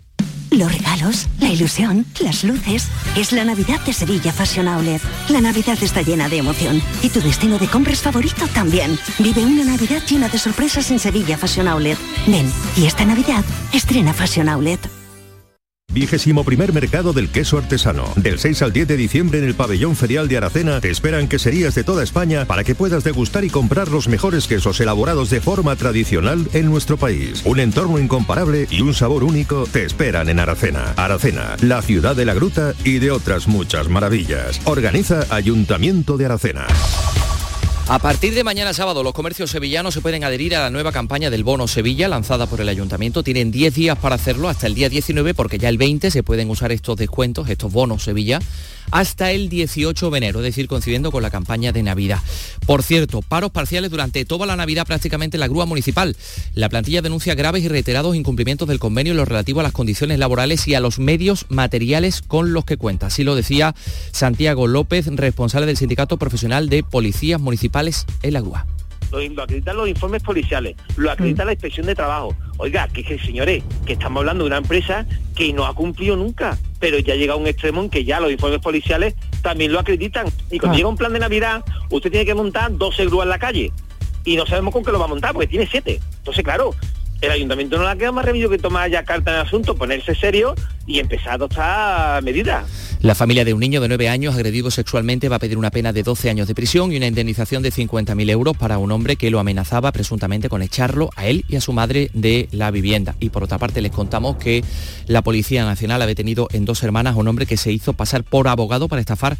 [0.50, 2.88] Los regalos, la ilusión, las luces.
[3.14, 5.02] Es la Navidad de Sevilla Fashion Outlet.
[5.28, 6.82] La Navidad está llena de emoción.
[7.02, 8.98] Y tu destino de compras favorito también.
[9.18, 11.98] Vive una Navidad llena de sorpresas en Sevilla Fashion Outlet.
[12.26, 14.99] Ven, y esta Navidad estrena Fashion Outlet.
[15.92, 18.04] Vigésimo primer mercado del queso artesano.
[18.16, 21.74] Del 6 al 10 de diciembre en el pabellón ferial de Aracena te esperan queserías
[21.74, 25.74] de toda España para que puedas degustar y comprar los mejores quesos elaborados de forma
[25.76, 27.42] tradicional en nuestro país.
[27.44, 30.94] Un entorno incomparable y un sabor único te esperan en Aracena.
[30.96, 34.60] Aracena, la ciudad de la gruta y de otras muchas maravillas.
[34.64, 36.66] Organiza Ayuntamiento de Aracena.
[37.90, 41.28] A partir de mañana sábado, los comercios sevillanos se pueden adherir a la nueva campaña
[41.28, 43.24] del Bono Sevilla lanzada por el Ayuntamiento.
[43.24, 46.50] Tienen 10 días para hacerlo hasta el día 19 porque ya el 20 se pueden
[46.50, 48.38] usar estos descuentos, estos bonos Sevilla,
[48.90, 52.20] hasta el 18 de enero, es decir, coincidiendo con la campaña de Navidad.
[52.66, 56.16] Por cierto, paros parciales durante toda la Navidad prácticamente en la grúa municipal.
[56.54, 60.18] La plantilla denuncia graves y reiterados incumplimientos del convenio en lo relativo a las condiciones
[60.18, 63.06] laborales y a los medios materiales con los que cuenta.
[63.06, 63.74] Así lo decía
[64.12, 68.66] Santiago López, responsable del Sindicato Profesional de Policías Municipales en la grúa
[69.10, 72.34] lo, acreditan los informes policiales, lo acredita la inspección de trabajo.
[72.58, 76.58] Oiga, que, que señores, que estamos hablando de una empresa que no ha cumplido nunca,
[76.80, 80.26] pero ya llega a un extremo en que ya los informes policiales también lo acreditan.
[80.50, 83.38] Y cuando llega un plan de Navidad, usted tiene que montar 12 grúas en la
[83.38, 83.70] calle.
[84.24, 86.00] Y no sabemos con qué lo va a montar, porque tiene siete.
[86.18, 86.74] Entonces, claro,
[87.20, 90.14] el ayuntamiento no le queda más remedio que tomar ya carta en el asunto, ponerse
[90.14, 90.54] serio
[90.86, 92.64] y empezar a adoptar medidas.
[93.02, 95.92] La familia de un niño de 9 años agredido sexualmente va a pedir una pena
[95.92, 99.30] de 12 años de prisión y una indemnización de 50.000 euros para un hombre que
[99.30, 103.14] lo amenazaba presuntamente con echarlo a él y a su madre de la vivienda.
[103.20, 104.62] Y por otra parte les contamos que
[105.06, 108.22] la Policía Nacional ha detenido en dos hermanas a un hombre que se hizo pasar
[108.22, 109.36] por abogado para estafar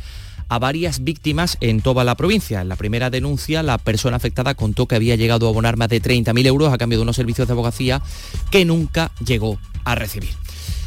[0.51, 2.61] a varias víctimas en toda la provincia.
[2.61, 6.03] En la primera denuncia, la persona afectada contó que había llegado a abonar más de
[6.03, 8.03] 30.000 euros a cambio de unos servicios de abogacía
[8.51, 10.31] que nunca llegó a recibir.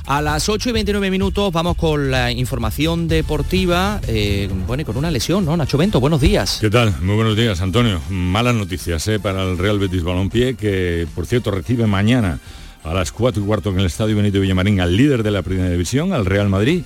[0.05, 4.97] A las 8 y 29 minutos vamos con la información deportiva, eh, bueno, y con
[4.97, 5.55] una lesión, ¿no?
[5.55, 6.57] Nacho Bento, buenos días.
[6.59, 6.93] ¿Qué tal?
[7.01, 8.01] Muy buenos días, Antonio.
[8.09, 9.19] Malas noticias ¿eh?
[9.19, 12.39] para el Real Betis Balompié, que por cierto recibe mañana
[12.83, 15.69] a las 4 y cuarto en el Estadio Benito Villamarín al líder de la Primera
[15.69, 16.83] División, al Real Madrid,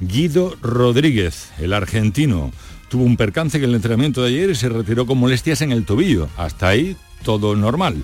[0.00, 2.52] Guido Rodríguez, el argentino.
[2.88, 5.84] Tuvo un percance en el entrenamiento de ayer y se retiró con molestias en el
[5.84, 6.28] tobillo.
[6.36, 8.02] Hasta ahí todo normal.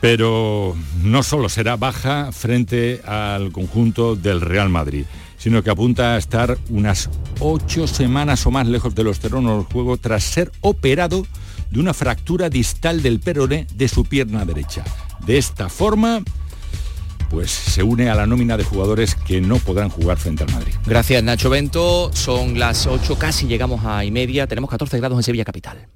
[0.00, 5.04] Pero no solo será baja frente al conjunto del Real Madrid,
[5.36, 7.10] sino que apunta a estar unas
[7.40, 11.26] ocho semanas o más lejos de los terrenos del juego tras ser operado
[11.70, 14.84] de una fractura distal del peroné de su pierna derecha.
[15.26, 16.22] De esta forma,
[17.30, 20.74] pues se une a la nómina de jugadores que no podrán jugar frente al Madrid.
[20.86, 25.22] Gracias Nacho Bento, son las 8, casi llegamos a y media, tenemos 14 grados en
[25.22, 25.88] Sevilla Capital.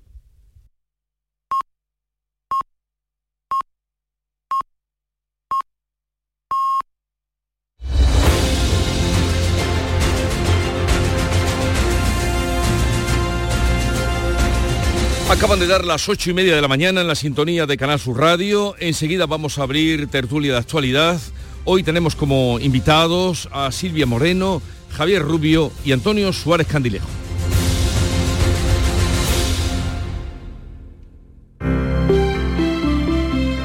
[15.43, 17.99] Acaban de dar las ocho y media de la mañana en la sintonía de Canal
[17.99, 18.77] Sur Radio.
[18.79, 21.21] Enseguida vamos a abrir tertulia de actualidad.
[21.65, 27.09] Hoy tenemos como invitados a Silvia Moreno, Javier Rubio y Antonio Suárez Candilejo.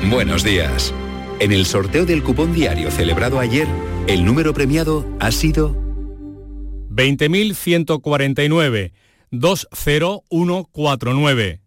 [0.09, 0.95] Buenos días.
[1.39, 3.67] En el sorteo del cupón diario celebrado ayer,
[4.07, 5.75] el número premiado ha sido
[6.89, 8.93] 20.149
[9.29, 11.66] 20149.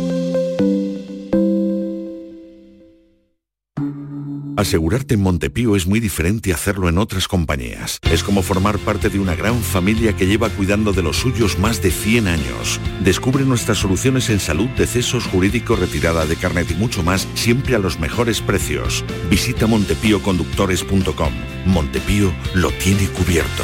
[4.61, 7.97] Asegurarte en Montepío es muy diferente a hacerlo en otras compañías.
[8.11, 11.81] Es como formar parte de una gran familia que lleva cuidando de los suyos más
[11.81, 12.79] de 100 años.
[13.03, 17.79] Descubre nuestras soluciones en salud, decesos, jurídico, retirada de carnet y mucho más, siempre a
[17.79, 19.03] los mejores precios.
[19.31, 21.33] Visita montepíoconductores.com.
[21.65, 23.63] Montepío lo tiene cubierto.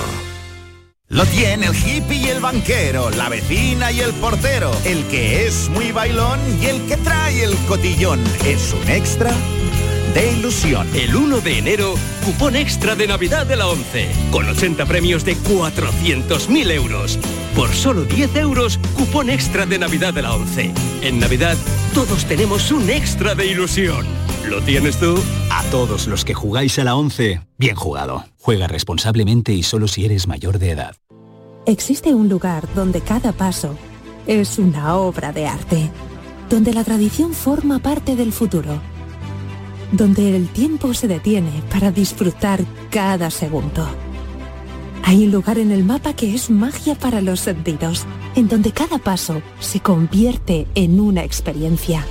[1.10, 5.70] Lo tiene el hippie y el banquero, la vecina y el portero, el que es
[5.70, 8.20] muy bailón y el que trae el cotillón.
[8.44, 9.32] ¿Es un extra?
[10.18, 10.88] De ilusión.
[10.96, 11.94] El 1 de enero,
[12.26, 17.20] cupón extra de Navidad de la 11, con 80 premios de 400.000 euros.
[17.56, 20.74] Por solo 10 euros, cupón extra de Navidad de la 11.
[21.04, 21.56] En Navidad,
[21.94, 24.08] todos tenemos un extra de ilusión.
[24.50, 25.22] ¿Lo tienes tú?
[25.52, 28.26] A todos los que jugáis a la 11, bien jugado.
[28.40, 30.96] Juega responsablemente y solo si eres mayor de edad.
[31.68, 33.78] Existe un lugar donde cada paso
[34.26, 35.92] es una obra de arte,
[36.50, 38.82] donde la tradición forma parte del futuro
[39.92, 43.88] donde el tiempo se detiene para disfrutar cada segundo.
[45.04, 48.98] Hay un lugar en el mapa que es magia para los sentidos, en donde cada
[48.98, 52.06] paso se convierte en una experiencia.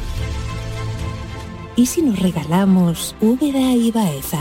[1.77, 4.41] ¿Y si nos regalamos Úbeda y Baeza?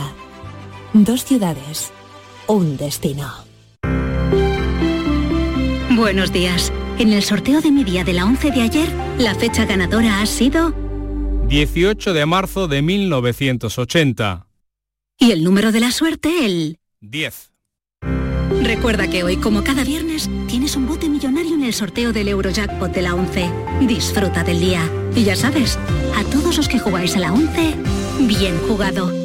[0.94, 1.92] Dos ciudades,
[2.48, 3.30] un destino.
[5.92, 6.72] Buenos días.
[6.98, 10.26] En el sorteo de mi día de la 11 de ayer, la fecha ganadora ha
[10.26, 10.74] sido
[11.48, 14.48] 18 de marzo de 1980.
[15.18, 17.52] Y el número de la suerte, el 10.
[18.64, 22.92] Recuerda que hoy, como cada viernes, tienes un bote millonario en el sorteo del Eurojackpot
[22.92, 23.50] de la 11.
[23.82, 24.90] Disfruta del día.
[25.16, 25.78] Y ya sabes,
[26.16, 27.76] a todos los que jugáis a la 11,
[28.22, 29.25] bien jugado.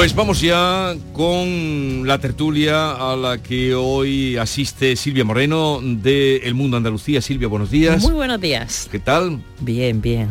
[0.00, 6.54] Pues vamos ya con la tertulia a la que hoy asiste Silvia Moreno de El
[6.54, 7.20] Mundo Andalucía.
[7.20, 8.02] Silvia, buenos días.
[8.02, 8.88] Muy buenos días.
[8.90, 9.42] ¿Qué tal?
[9.60, 10.28] Bien, bien.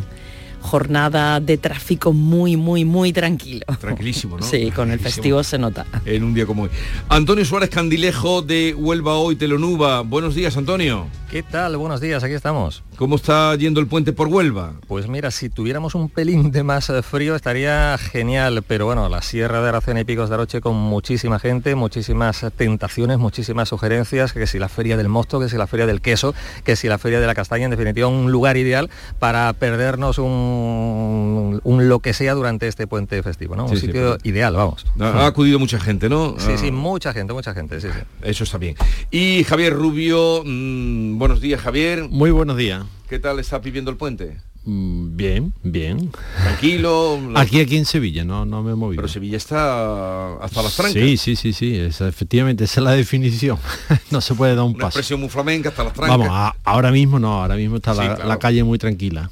[0.60, 3.64] Jornada de tráfico muy, muy, muy tranquilo.
[3.80, 4.46] Tranquilísimo, ¿no?
[4.50, 5.86] Sí, con el festivo se nota.
[6.04, 6.70] En un día como hoy.
[7.08, 10.02] Antonio Suárez Candilejo de Huelva Hoy Telonuba.
[10.02, 11.06] Buenos días, Antonio.
[11.32, 11.78] ¿Qué tal?
[11.78, 12.82] Buenos días, aquí estamos.
[12.96, 14.74] ¿Cómo está yendo el puente por Huelva?
[14.88, 19.22] Pues mira, si tuviéramos un pelín de más eh, frío estaría genial, pero bueno, la
[19.22, 24.48] Sierra de Aracena y Picos de Aroche con muchísima gente, muchísimas tentaciones, muchísimas sugerencias, que
[24.48, 27.20] si la Feria del Mosto, que si la Feria del Queso, que si la Feria
[27.20, 28.90] de la Castaña, en definitiva un lugar ideal
[29.20, 33.68] para perdernos un, un lo que sea durante este puente festivo, ¿no?
[33.68, 34.88] Sí, un sitio ideal, vamos.
[35.00, 36.36] Ha, ha acudido mucha gente, ¿no?
[36.40, 38.00] Sí, Ah, sí, mucha gente, mucha gente, sí, sí.
[38.24, 38.76] Eso está bien.
[39.12, 42.08] Y Javier Rubio, mm, buenos días Javier.
[42.10, 42.84] Muy buenos días.
[43.10, 44.38] ¿Qué tal está viviendo el puente?
[44.64, 46.12] Mm, Bien, bien.
[46.44, 47.20] Tranquilo.
[47.36, 49.02] Aquí, aquí en Sevilla, no, no me he movido.
[49.02, 50.94] Pero Sevilla está hasta las trancas.
[50.94, 53.58] Sí, sí, sí, sí, esa- efectivamente, esa es la definición.
[54.12, 55.00] no se puede dar un Una paso.
[55.00, 56.18] expresión muy flamenca hasta las trancas.
[56.18, 58.30] Vamos, a- ahora mismo no, ahora mismo está Sí, la, claro.
[58.30, 59.30] la calle muy tranquila.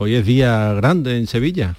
[0.00, 1.74] Hoy es día grande en Sevilla,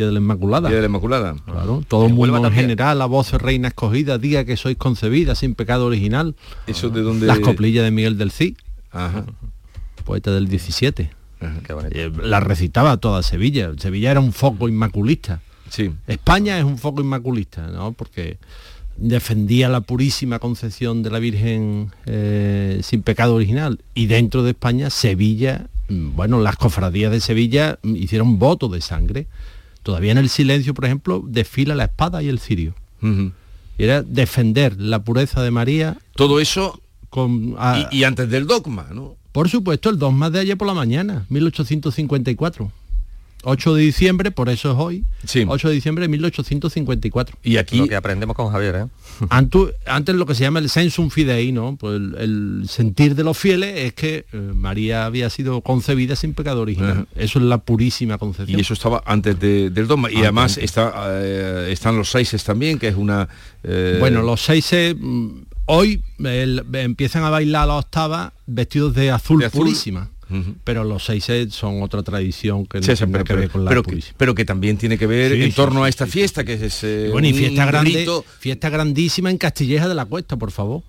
[0.00, 0.68] Día de la Inmaculada.
[0.68, 1.36] Día de la Inmaculada.
[1.44, 5.54] Claro, todo el mundo en general, la voz reina escogida, día que sois concebida sin
[5.54, 6.34] pecado original.
[6.66, 7.26] Eso de donde...
[7.26, 8.56] Las coplillas de Miguel del Cid,
[8.90, 9.24] Ajá.
[10.04, 11.10] poeta del 17.
[11.90, 13.72] Eh, La recitaba toda Sevilla.
[13.78, 15.40] Sevilla era un foco inmaculista.
[15.68, 15.90] Sí.
[16.06, 17.92] España es un foco inmaculista, ¿no?
[17.92, 18.38] Porque
[18.96, 23.80] defendía la purísima concepción de la Virgen eh, sin pecado original.
[23.94, 28.80] Y dentro de España, Sevilla, mm, bueno, las cofradías de Sevilla mm, hicieron voto de
[28.80, 29.26] sangre.
[29.82, 32.74] Todavía en el silencio, por ejemplo, desfila la espada y el cirio.
[33.02, 33.32] Y
[33.82, 35.96] era defender la pureza de María.
[36.16, 39.16] Todo eso con, a- y, y antes del dogma, ¿no?
[39.32, 42.72] por supuesto, el dogma de ayer por la mañana, 1854.
[43.42, 45.04] 8 de diciembre, por eso es hoy.
[45.48, 47.38] 8 de diciembre de 1854.
[47.42, 47.78] Y aquí...
[47.78, 48.86] Lo que aprendemos con Javier, ¿eh?
[49.30, 51.76] Antu- antes lo que se llama el sensum fidei, ¿no?
[51.76, 56.34] Pues el, el sentir de los fieles es que eh, María había sido concebida sin
[56.34, 57.06] pecado original.
[57.16, 58.58] Eso es la purísima concepción.
[58.58, 60.08] Y eso estaba antes de- del dogma.
[60.10, 60.64] Y Antes, además antes.
[60.64, 63.28] está, eh, están los seises también, que es una...
[63.62, 64.70] eh, Bueno, los seis
[65.66, 69.60] hoy el- empiezan a bailar la octava vestidos de azul, De azul.
[69.60, 70.10] purísima.
[70.64, 73.68] Pero los seis son otra tradición que no Sí, tiene pero, que ver con la
[73.70, 76.44] pero que, pero que también tiene que ver Sí, en torno sí, a esta fiesta,
[76.44, 78.06] que es Bueno, y un fiesta grande,
[78.38, 80.82] fiesta grandísima en Castilleja de la Cuesta, por favor.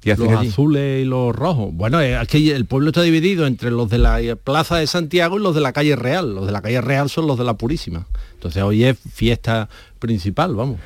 [0.00, 0.48] que los allí.
[0.48, 1.70] azules y los rojos.
[1.74, 5.38] Bueno, eh, aquí el pueblo está dividido entre los de la eh, Plaza de Santiago
[5.38, 6.34] y los de la calle Real.
[6.34, 8.06] Los de la calle Real son los de la Purísima.
[8.34, 9.68] Entonces hoy es fiesta
[9.98, 10.78] principal, vamos.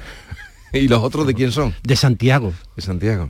[0.75, 1.75] ¿Y los otros de quién son?
[1.83, 2.53] De Santiago.
[2.77, 3.29] De Santiago.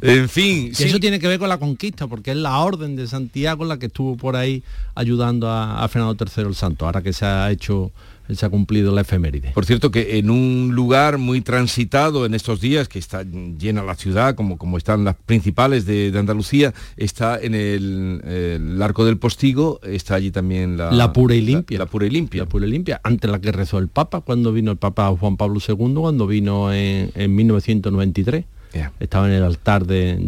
[0.00, 0.84] en fin, sí.
[0.84, 3.86] eso tiene que ver con la conquista, porque es la orden de Santiago la que
[3.86, 4.62] estuvo por ahí
[4.94, 7.92] ayudando a, a Fernando III el Santo, ahora que se ha hecho,
[8.34, 9.52] se ha cumplido la efeméride.
[9.52, 13.94] Por cierto, que en un lugar muy transitado en estos días, que está llena la
[13.94, 19.18] ciudad, como, como están las principales de, de Andalucía, está en el, el Arco del
[19.18, 20.90] Postigo, está allí también la...
[20.90, 21.78] La pura y limpia.
[21.78, 22.42] La, pura y limpia.
[22.42, 25.36] La pura y limpia, ante la que rezó el Papa cuando vino el Papa Juan
[25.36, 28.44] Pablo II, cuando vino en, en 1993.
[29.00, 30.18] Estaba en el altar de,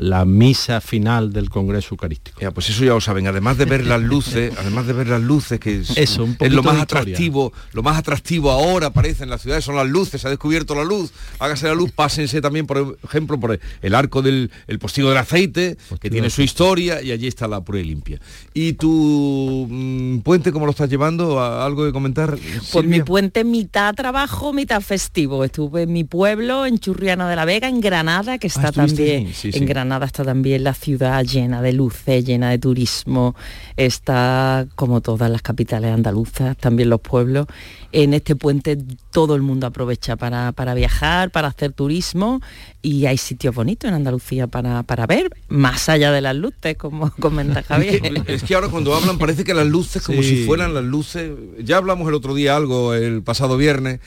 [0.00, 2.40] la misa final del Congreso Eucarístico.
[2.52, 3.26] Pues eso ya lo saben.
[3.26, 6.52] Además de ver las luces, además de ver las luces, que es, Eso, un es
[6.52, 10.20] lo más de atractivo, lo más atractivo ahora parece en las ciudades son las luces,
[10.20, 14.22] se ha descubierto la luz, hágase la luz, pásense también, por ejemplo, por el arco
[14.22, 17.84] del el postigo del aceite, que tiene su historia, y allí está la pura y
[17.84, 18.20] limpia.
[18.54, 21.40] ¿Y tu mm, puente cómo lo estás llevando?
[21.40, 22.36] ¿A- ¿Algo que comentar?
[22.72, 25.44] Pues mi puente mitad trabajo, mitad festivo.
[25.44, 29.34] Estuve en mi pueblo, en Churriana de la Vega, en Granada, que está estuviste también,
[29.34, 29.66] sí, en.
[29.66, 33.34] Granada está también la ciudad llena de luces, llena de turismo.
[33.76, 37.46] Está como todas las capitales andaluzas, también los pueblos.
[37.92, 38.78] En este puente
[39.10, 42.40] todo el mundo aprovecha para, para viajar, para hacer turismo
[42.80, 47.10] y hay sitios bonitos en Andalucía para, para ver, más allá de las luces, como
[47.20, 48.22] comenta Javier.
[48.26, 50.28] Es que ahora cuando hablan parece que las luces como Sí.
[50.38, 51.32] si fueran las luces.
[51.62, 54.00] Ya hablamos el otro día algo, el pasado viernes.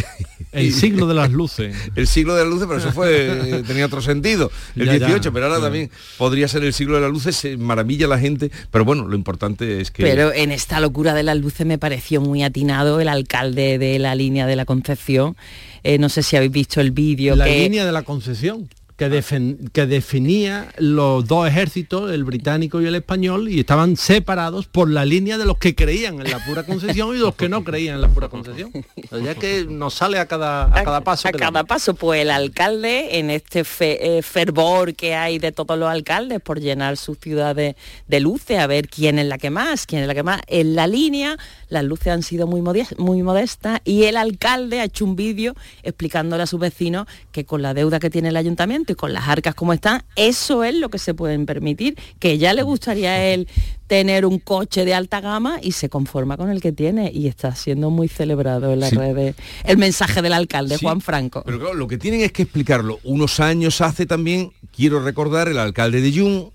[0.52, 1.74] El siglo de las luces.
[1.96, 4.50] El siglo de las luces, pero eso fue eh, tenía otro sentido.
[4.76, 5.06] El Ya, ya.
[5.06, 8.50] 18, pero ahora también podría ser el siglo de las luces, se maravilla la gente,
[8.70, 12.20] pero bueno, lo importante es que Pero en esta locura de las luces me pareció
[12.20, 15.36] muy atinado el alcalde de la línea de la Concepción.
[15.84, 17.34] Eh, no sé si habéis visto el vídeo.
[17.34, 18.68] La que- línea de la concesión.
[18.96, 24.66] Que, defen- que definía los dos ejércitos, el británico y el español, y estaban separados
[24.66, 27.64] por la línea de los que creían en la pura concesión y los que no
[27.64, 28.70] creían en la pura concesión.
[28.74, 31.26] O sea, ya que nos sale a cada, a cada paso.
[31.26, 35.76] a cada paso, pues el alcalde, en este fe- eh, fervor que hay de todos
[35.78, 37.74] los alcaldes por llenar su ciudad de,
[38.20, 40.42] luces, a ver quién es la que más, quién es la que más.
[40.46, 41.36] En la línea
[41.70, 42.60] las luces han sido muy,
[42.98, 47.62] muy modestas y el alcalde ha hecho un vídeo explicándole a sus vecinos que con
[47.62, 50.88] la deuda que tiene el ayuntamiento y con las arcas como están, eso es lo
[50.88, 53.46] que se pueden permitir, que ya le gustaría a él
[53.86, 57.54] tener un coche de alta gama y se conforma con el que tiene y está
[57.54, 58.96] siendo muy celebrado en las Sí.
[58.96, 61.42] redes el mensaje del alcalde Sí, Juan Franco.
[61.44, 62.98] Pero claro, lo que tienen es que explicarlo.
[63.04, 66.50] Unos años hace también, quiero recordar, el alcalde de Jun,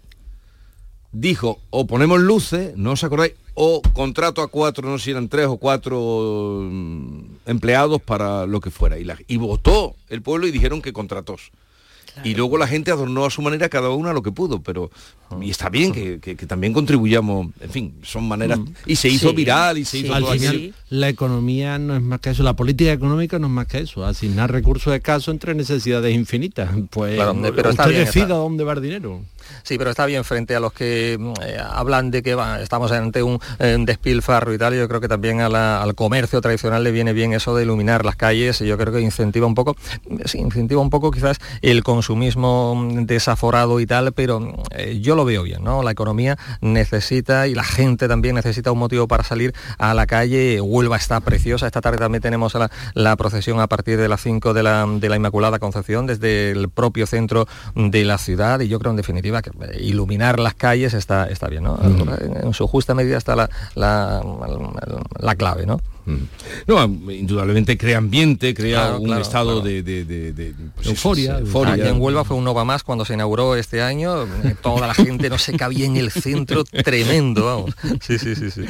[1.11, 5.29] dijo, o ponemos luces, no os acordáis, o contrato a cuatro, no sé si eran
[5.29, 8.99] tres o cuatro mm, empleados para lo que fuera.
[8.99, 11.51] Y, la- y votó el pueblo y dijeron que contratos.
[12.23, 14.89] Y luego la gente adornó a su manera cada una lo que pudo, pero
[15.41, 18.59] y está bien que, que- que también contribuyamos, en fin, son maneras.
[18.85, 19.35] Y se hizo Sí.
[19.35, 22.55] viral y se hizo Al todo final, la economía no es más que eso, la
[22.55, 26.69] política económica no es más que eso, asignar recursos escasos entre necesidades infinitas.
[26.89, 29.21] Pues Claro, pero usted decida dónde va el dinero.
[29.63, 33.23] Sí, pero está bien frente a los que mm, eh, hablan de que estamos ante
[33.23, 34.75] un eh, despilfarro y tal.
[34.75, 38.61] Yo creo que también al comercio tradicional le viene bien eso de iluminar las calles
[38.61, 39.75] y yo creo que incentiva un poco,
[40.25, 45.15] sí, incentiva un poco quizás el consumismo mm, desaforado y tal, pero mm, eh, yo
[45.15, 45.83] lo veo bien, ¿no?
[45.83, 50.61] La economía necesita y la gente también necesita un motivo para salir a la calle.
[50.61, 51.67] Huelva está preciosa.
[51.67, 55.09] Esta tarde también tenemos la, la procesión a partir de las 5 de la, de
[55.09, 59.36] la Inmaculada Concepción desde el propio centro de la ciudad y yo creo en definitiva
[59.41, 61.79] que eh, iluminar las calles está, está bien, ¿no?
[61.81, 64.21] En, en su justa medida está la, la,
[65.19, 65.79] la clave, ¿no?
[66.67, 69.61] No, indudablemente crea ambiente, crea Claro, un claro, estado claro.
[69.61, 71.39] de, de- de- de, pues, Euforia.
[71.39, 71.73] euforia.
[71.73, 74.25] Aquí en Huelva fue un Nova Más cuando se inauguró este año,
[74.61, 77.75] toda la gente no se cabía en el centro, tremendo, vamos.
[78.01, 78.61] Sí, sí, sí, sí.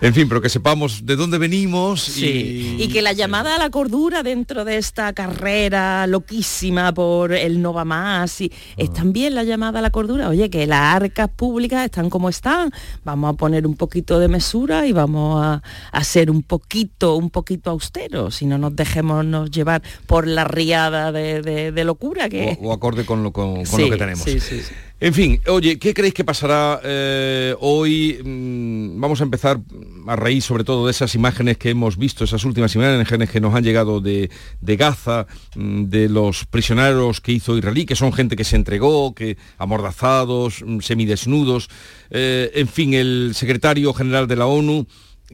[0.00, 2.76] En fin, pero que sepamos de dónde venimos Sí.
[2.78, 7.60] y, Y que la llamada a la cordura dentro de esta carrera loquísima por el
[7.60, 10.28] no va más y es también la llamada a la cordura.
[10.28, 12.70] Oye, que las arcas públicas están como están.
[13.04, 15.62] Vamos a poner un poquito de mesura y vamos a,
[15.92, 18.36] a ser un poquito, un poquito austeros.
[18.36, 22.56] Si no nos dejémonos llevar por la riada de, de- de locura que.
[22.60, 24.22] o, o acorde con lo, con, con Sí, lo que tenemos.
[24.24, 24.72] sí, sí, sí.
[25.00, 28.20] En fin, oye, ¿qué creéis que pasará eh, hoy?
[28.24, 29.58] Mm, vamos a empezar
[30.06, 33.52] a raíz sobre todo de esas imágenes que hemos visto, esas últimas imágenes que nos
[33.52, 38.36] han llegado de, de Gaza, mm, de los prisioneros que hizo Israelí, que son gente
[38.36, 41.68] que se entregó, que amordazados, mm, semidesnudos.
[42.10, 44.86] Eh, en fin, el secretario general de la ONU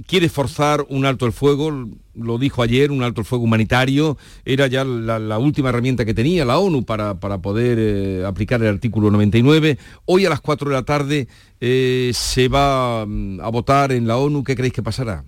[0.06, 4.66] quiere forzar un alto el fuego, lo dijo ayer, un alto el fuego humanitario, era
[4.66, 8.68] ya la, la última herramienta que tenía la ONU para, para poder eh, aplicar el
[8.68, 9.78] artículo 99.
[10.06, 11.28] Hoy a las 4 de la tarde
[11.60, 14.44] eh, se va mm, a votar en la ONU.
[14.44, 15.24] ¿Qué creéis que pasará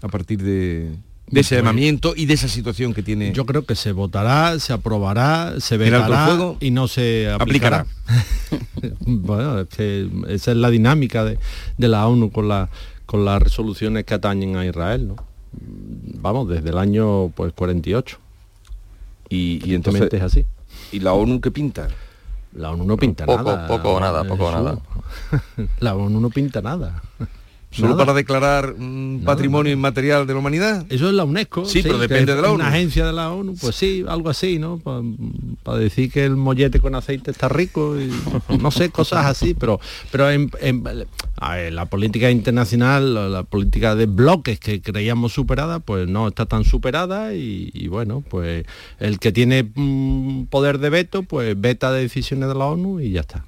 [0.00, 0.90] a partir de,
[1.28, 3.32] de ese llamamiento y de esa situación que tiene?
[3.32, 6.56] Yo creo que se votará, se aprobará, se ¿El alto el vetará fuego?
[6.60, 7.86] y no se aplicará.
[9.06, 11.38] bueno, es que esa es la dinámica de,
[11.78, 12.68] de la ONU con, la,
[13.06, 15.16] con las resoluciones que atañen a Israel, ¿no?
[15.52, 18.18] Vamos, desde el año pues 48.
[19.28, 20.44] Y, y entonces es así.
[20.92, 21.88] ¿Y la ONU qué pinta?
[22.54, 23.66] La ONU no pinta Poco, nada.
[23.66, 24.78] poco o nada, poco o nada.
[25.80, 27.02] La ONU no pinta nada.
[27.72, 28.04] ¿Solo Nada.
[28.04, 30.84] para declarar un patrimonio inmaterial de la humanidad?
[30.90, 31.64] Eso es la UNESCO.
[31.64, 32.56] Sí, pero depende de la ONU.
[32.56, 34.78] Una agencia de la ONU, pues sí, algo así, ¿no?
[35.62, 38.10] Para decir que el mollete con aceite está rico y
[38.60, 40.84] no sé, cosas así, pero pero en, en-
[41.40, 46.28] a ver, la política internacional, la, la política de bloques que creíamos superada, pues no
[46.28, 48.66] está tan superada y, y bueno, pues
[49.00, 53.12] el que tiene mm, poder de veto, pues veta de decisiones de la ONU y
[53.12, 53.44] ya está.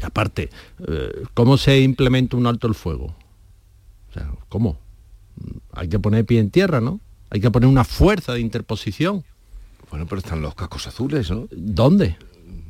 [0.00, 0.50] Y aparte,
[0.88, 3.14] eh, ¿cómo se implementa un alto el fuego?
[4.10, 4.78] O sea, ¿cómo?
[5.72, 7.00] Hay que poner pie en tierra, ¿no?
[7.30, 9.24] Hay que poner una fuerza de interposición.
[9.90, 11.48] Bueno, pero están los cascos azules, ¿no?
[11.50, 12.16] ¿Dónde?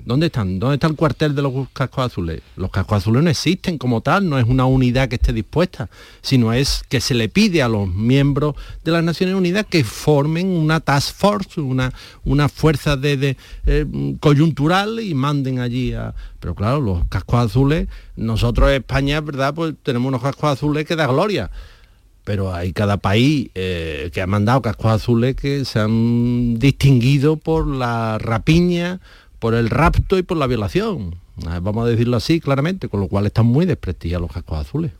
[0.04, 0.58] ¿Dónde están?
[0.58, 2.42] ¿Dónde está el cuartel de los cascos azules?
[2.56, 5.88] Los cascos azules no existen como tal, no es una unidad que esté dispuesta,
[6.22, 10.48] sino es que se le pide a los miembros de las Naciones Unidas que formen
[10.48, 11.92] una task force, una,
[12.24, 13.36] una fuerza de, de,
[13.66, 13.86] eh,
[14.20, 16.14] coyuntural y manden allí a...
[16.40, 19.54] Pero claro, los cascos azules, nosotros en España, ¿verdad?
[19.54, 21.50] Pues tenemos unos cascos azules que da gloria
[22.24, 27.66] pero hay cada país eh, que ha mandado cascos azules que se han distinguido por
[27.66, 29.00] la rapiña,
[29.40, 31.16] por el rapto y por la violación.
[31.62, 34.92] Vamos a decirlo así claramente, con lo cual están muy desprestigiados los cascos azules.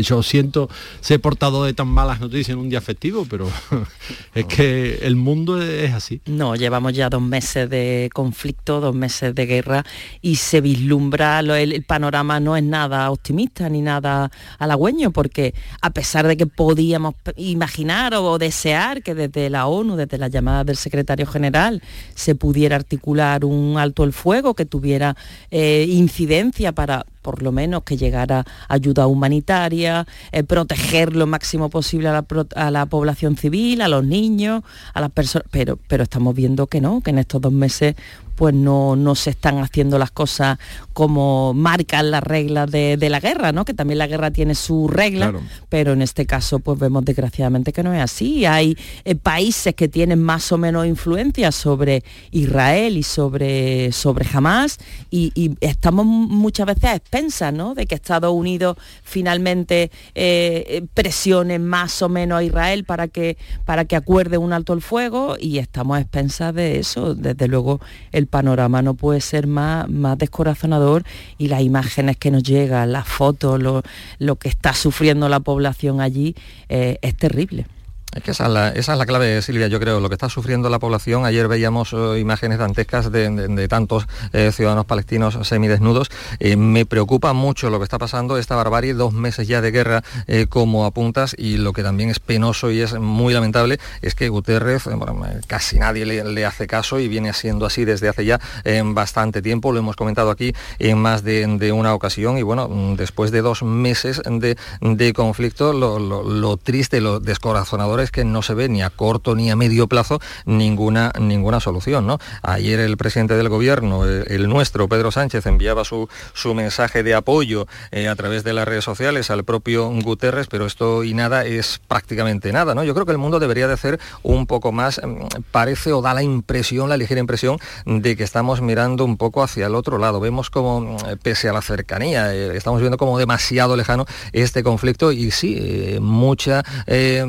[0.00, 0.70] Yo siento
[1.00, 3.48] ser portador de tan malas noticias en un día festivo, pero
[4.34, 6.20] es que el mundo es así.
[6.26, 9.84] No, llevamos ya dos meses de conflicto, dos meses de guerra
[10.20, 16.26] y se vislumbra, el, panorama no es nada optimista ni nada halagüeño, porque a pesar
[16.26, 21.26] de que podíamos imaginar o desear que desde la ONU, desde la llamada del secretario
[21.26, 21.82] general,
[22.14, 25.16] se pudiera articular un alto el fuego que tuviera
[25.50, 32.08] eh, incidencia para por lo menos que llegara ayuda humanitaria, eh, proteger lo máximo posible
[32.08, 34.62] a la, población civil, a los niños,
[34.92, 37.94] a las personas, pero estamos viendo que no, que en estos dos meses
[38.42, 40.58] pues no, no se están haciendo las cosas
[40.92, 43.64] como marcan las reglas de, de la guerra, ¿no?
[43.64, 45.42] Que también la guerra tiene su regla, Claro.
[45.68, 48.44] pero en este caso pues vemos desgraciadamente que no es así.
[48.44, 54.78] Hay eh, países que tienen más o menos influencia sobre Israel y sobre, sobre Hamas
[55.08, 57.76] y, y estamos muchas veces a expensas ¿no?
[57.76, 63.36] de que Estados Unidos finalmente eh, eh, presione más o menos a Israel para que,
[63.64, 67.14] para que acuerde un alto el fuego y estamos a expensas de eso.
[67.14, 67.80] Desde luego
[68.10, 71.04] el panorama no puede ser más, más descorazonador
[71.36, 73.82] y las imágenes que nos llegan, las fotos, lo,
[74.18, 76.34] lo que está sufriendo la población allí
[76.70, 77.66] eh, es terrible.
[78.14, 81.24] Es que esa es, la, clave, Silvia, yo creo, lo que está sufriendo la población.
[81.24, 86.10] Ayer veíamos eh, imágenes dantescas de, tantos eh, ciudadanos palestinos semidesnudos.
[86.38, 90.02] Eh, me preocupa mucho lo que está pasando, esta barbarie, dos meses ya de guerra
[90.50, 94.84] como apuntas, y lo que también es penoso y es muy lamentable es que Guterres,
[94.84, 98.40] bueno, casi nadie le, hace caso y viene siendo así desde hace ya
[98.84, 103.40] bastante tiempo, lo hemos comentado aquí en más de, una ocasión, y bueno, después de
[103.40, 108.90] dos meses de, conflicto, lo triste, lo descorazonador es que no se ve ni a
[108.90, 112.06] corto ni a medio plazo ninguna, ninguna solución.
[112.06, 112.18] ¿no?
[112.42, 117.66] Ayer el presidente del gobierno, el, nuestro, Pedro Sánchez, enviaba su, su mensaje de apoyo
[117.90, 121.80] eh, a través de las redes sociales al propio Guterres, pero esto y nada es
[121.86, 122.74] prácticamente nada.
[122.74, 122.84] ¿no?
[122.84, 126.14] Yo creo que el mundo debería de hacer un poco más, mm, parece o da
[126.14, 130.20] la impresión, la ligera impresión, de que estamos mirando un poco hacia el otro lado.
[130.20, 135.12] Vemos como, mm, pese a la cercanía, eh, estamos viendo como demasiado lejano este conflicto
[135.12, 137.24] y sí, eh, mucha eh,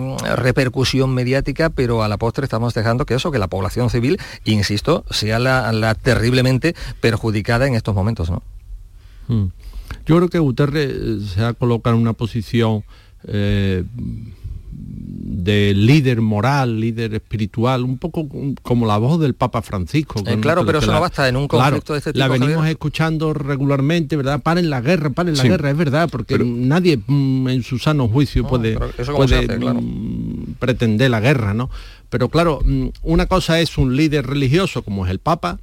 [0.64, 5.04] repercusión mediática, pero a la postre estamos dejando que eso, que la población civil, insisto,
[5.10, 8.30] sea la, terriblemente perjudicada en estos momentos.
[8.30, 8.42] ¿no?
[9.28, 9.48] Mm.
[10.06, 12.86] Yo creo que Guterres eh, se ha colocado en una posición
[13.28, 13.84] eh,
[14.76, 18.28] de líder moral, líder espiritual, un poco
[18.62, 20.22] como la voz del Papa Francisco.
[20.26, 22.56] Eh, claro, pero eso no basta en un Claro, conflicto de este tipo, La venimos
[22.56, 22.72] Javier.
[22.72, 24.42] escuchando regularmente, ¿verdad?
[24.42, 25.50] Paren la guerra, paren la Sí.
[25.50, 29.82] guerra, es verdad, porque nadie mm, en su sano juicio puede, se puede hace, claro.
[29.82, 31.70] mm, pretender la guerra, ¿no?
[32.10, 35.60] Pero claro, mm, una cosa es un líder religioso como es el Papa,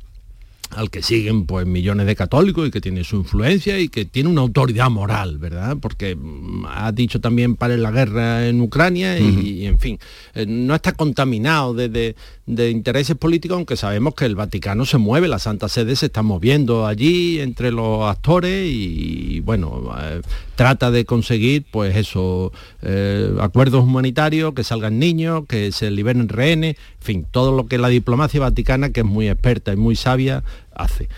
[0.77, 4.29] al que siguen pues millones de católicos y que tiene su influencia y que tiene
[4.29, 5.77] una autoridad moral, ¿verdad?
[5.81, 9.99] Porque mm, ha dicho también para la guerra en Ucrania y, en fin,
[10.35, 12.17] eh, no está contaminado de, de-
[12.47, 16.23] de intereses políticos, aunque sabemos que el Vaticano se mueve, la Santa Sede se está
[16.23, 20.21] moviendo allí entre los actores y, bueno, eh,
[20.57, 22.53] trata de conseguir pues eso,
[22.83, 27.79] eh, acuerdos humanitarios, que salgan niños, que se liberen rehenes, en fin, todo lo que
[27.79, 30.43] la diplomacia vaticana, que es muy experta y muy sabia,
[30.83, 31.09] hace.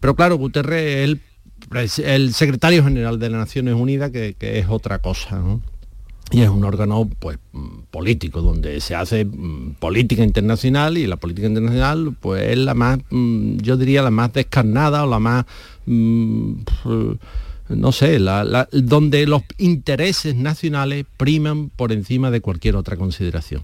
[0.00, 1.20] Pero claro, Guterres es el,
[1.70, 5.42] pres- el secretario general de las Naciones Unidas, que, es otra cosa.
[6.32, 11.16] Y es un órgano pues mm, político, donde se hace mm, política internacional y la
[11.18, 15.44] política internacional pues es la más, mm, yo diría, la más descarnada o la más,
[17.68, 23.62] no sé, la- donde los intereses nacionales priman por encima de cualquier otra consideración.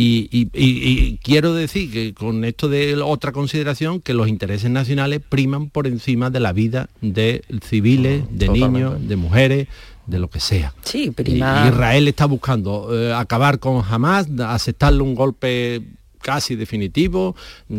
[0.00, 4.70] Y, y- y- y quiero decir que con esto de otra consideración, que los intereses
[4.70, 8.78] nacionales priman por encima de la vida de civiles, de totalmente.
[8.78, 9.66] niños, de mujeres,
[10.06, 10.72] de lo que sea.
[10.84, 11.66] Sí, Y- prima.
[11.68, 15.82] Israel está buscando eh, acabar con Hamas, aceptarle un golpe
[16.20, 17.36] casi definitivo,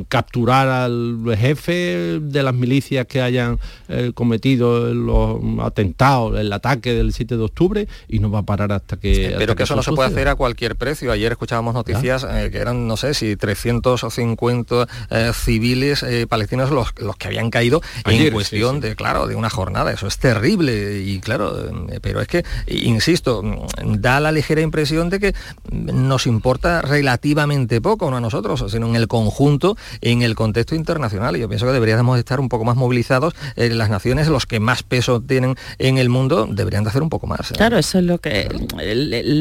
[0.07, 7.13] capturar al jefe de las milicias que hayan eh, cometido los atentados, el ataque del
[7.13, 9.27] 7 de octubre y no va a parar hasta que...
[9.27, 11.11] hasta Pero que eso no se puede hacer a cualquier precio.
[11.11, 16.93] Ayer escuchábamos noticias eh, que eran, no sé, si 350 eh, civiles eh, palestinos los,
[16.97, 18.81] los que habían caído Ayer, en cuestión sí.
[18.89, 19.91] de, claro, de una jornada.
[19.91, 20.99] Eso es terrible.
[20.99, 21.53] Y claro,
[22.01, 23.43] pero es que, insisto,
[23.83, 25.35] da la ligera impresión de que
[25.71, 31.35] nos importa relativamente poco, no nosotros, sino en el conjunto, en el contexto internacional.
[31.35, 33.33] Y yo pienso que deberíamos estar un poco más movilizados.
[33.55, 37.09] eh, las naciones, los que más peso tienen en el mundo, deberían de hacer un
[37.09, 37.51] poco más.
[37.51, 37.55] ¿eh?
[37.55, 38.47] Claro, eso es lo que...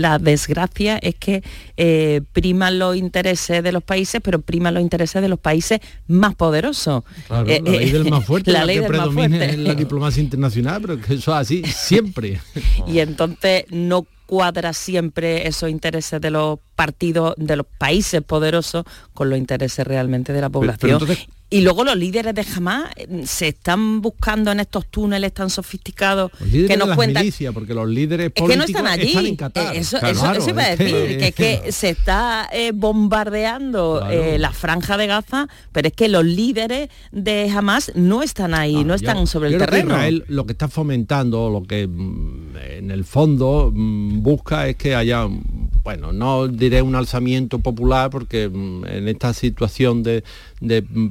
[0.00, 1.42] La desgracia es que
[1.76, 6.34] eh, priman los intereses de los países, pero priman los intereses de los países más
[6.34, 7.04] poderosos.
[7.26, 9.36] Claro, Eh, la ley eh, del más fuerte, la la, ley que del más predomina
[9.36, 9.54] fuerte.
[9.54, 12.40] en la diplomacia internacional, pero que eso es así siempre.
[12.86, 19.28] y entonces no cuadra siempre esos intereses de los partidos, de los países poderosos con
[19.30, 20.92] los intereses realmente de la pero población.
[20.92, 25.48] entonces- y luego los líderes de Hamas eh, se están buscando en estos túneles tan
[25.48, 29.08] sofisticados que nos cuentan milicias, porque los líderes es que no están allí.
[29.08, 29.74] están en Qatar.
[29.74, 32.50] Eh, Eso, Claro, eso- eso iba a es que- decir, que es que se está
[32.52, 34.12] eh, bombardeando Claro.
[34.12, 38.84] eh, la franja de Gaza, pero es que los líderes de Hamas no están ahí,
[38.84, 39.94] no están Yo- sobre yo el terreno.
[39.94, 44.94] Israel lo que está fomentando, lo que mm, en el fondo mm, busca es que
[44.94, 50.22] haya mm, bueno, no diré un alzamiento popular porque mm, en esta situación de,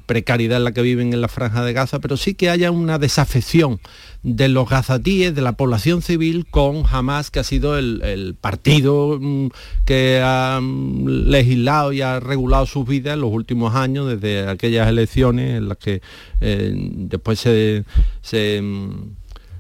[0.06, 3.00] precariedad en la que viven en la franja de Gaza, pero sí que haya una
[3.00, 3.80] desafección
[4.22, 9.48] de los gazatíes, de la población civil, con Hamas, que ha sido el, partido mm,
[9.86, 14.88] que ha mm, legislado y ha regulado sus vidas en los últimos años, desde aquellas
[14.88, 16.02] elecciones en las que
[16.42, 17.84] eh, después se...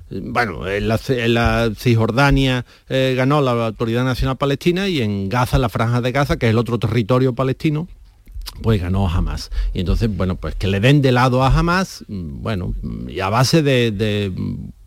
[0.09, 6.01] bueno, en la, Cisjordania eh, ganó la Autoridad Nacional Palestina y en Gaza, la Franja
[6.01, 7.87] de Gaza, que es el otro territorio palestino,
[8.61, 9.51] pues ganó Hamas.
[9.73, 13.19] Y entonces, bueno, pues que le den de lado a Hamas, mm, bueno, mm, y
[13.19, 14.31] a base de,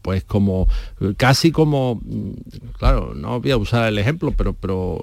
[0.03, 0.68] pues como
[1.16, 2.30] casi como mm,
[2.78, 5.01] claro no voy a usar el ejemplo pero pero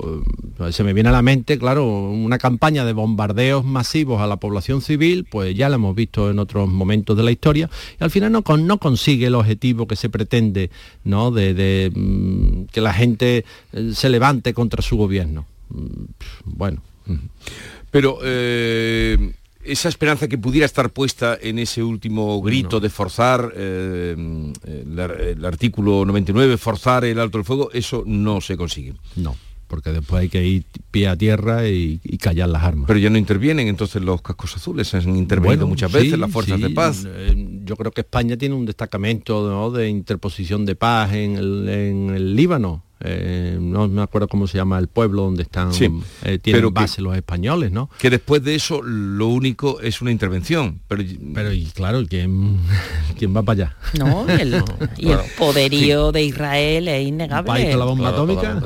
[0.59, 4.37] eh, se me viene a la mente claro una campaña de bombardeos masivos a la
[4.37, 7.69] población civil pues ya la hemos visto en otros momentos de la historia
[7.99, 10.69] y al final no, con, no consigue el objetivo que se pretende
[11.03, 15.45] no de, de mm, que la gente eh, se levante contra su gobierno.
[15.69, 16.05] Mm,
[16.45, 16.81] bueno.
[17.89, 19.33] Pero eh,
[19.67, 24.15] esa esperanza que pudiera estar puesta en ese último grito de forzar eh,
[24.65, 28.93] el, ar- el artículo 99, forzar el alto el fuego, eso no se consigue.
[29.15, 29.35] no
[29.69, 33.09] porque después hay que ir pie a tierra y, y callar las armas Pero ya
[33.09, 36.63] no intervienen entonces los cascos azules, han intervenido Bueno, muchas sí, veces las fuerzas sí,
[36.63, 37.03] de paz.
[37.05, 39.69] eh, yo creo que España tiene un destacamento ¿no?
[39.69, 42.85] de interposición de paz en el, en el Líbano.
[42.99, 45.85] Eh, no me acuerdo cómo se llama el pueblo donde están Sí,
[46.23, 47.89] eh, tienen pero que- base los españoles, ¿no?
[47.99, 50.81] Que después de eso lo único es una intervención.
[50.87, 52.57] Pero, pero y claro, ¿quién,
[53.17, 53.75] quién va para allá?
[53.99, 54.63] No, y el,
[54.97, 57.47] y el poderío de Israel es innegable.
[57.47, 58.61] país con la bomba atómica.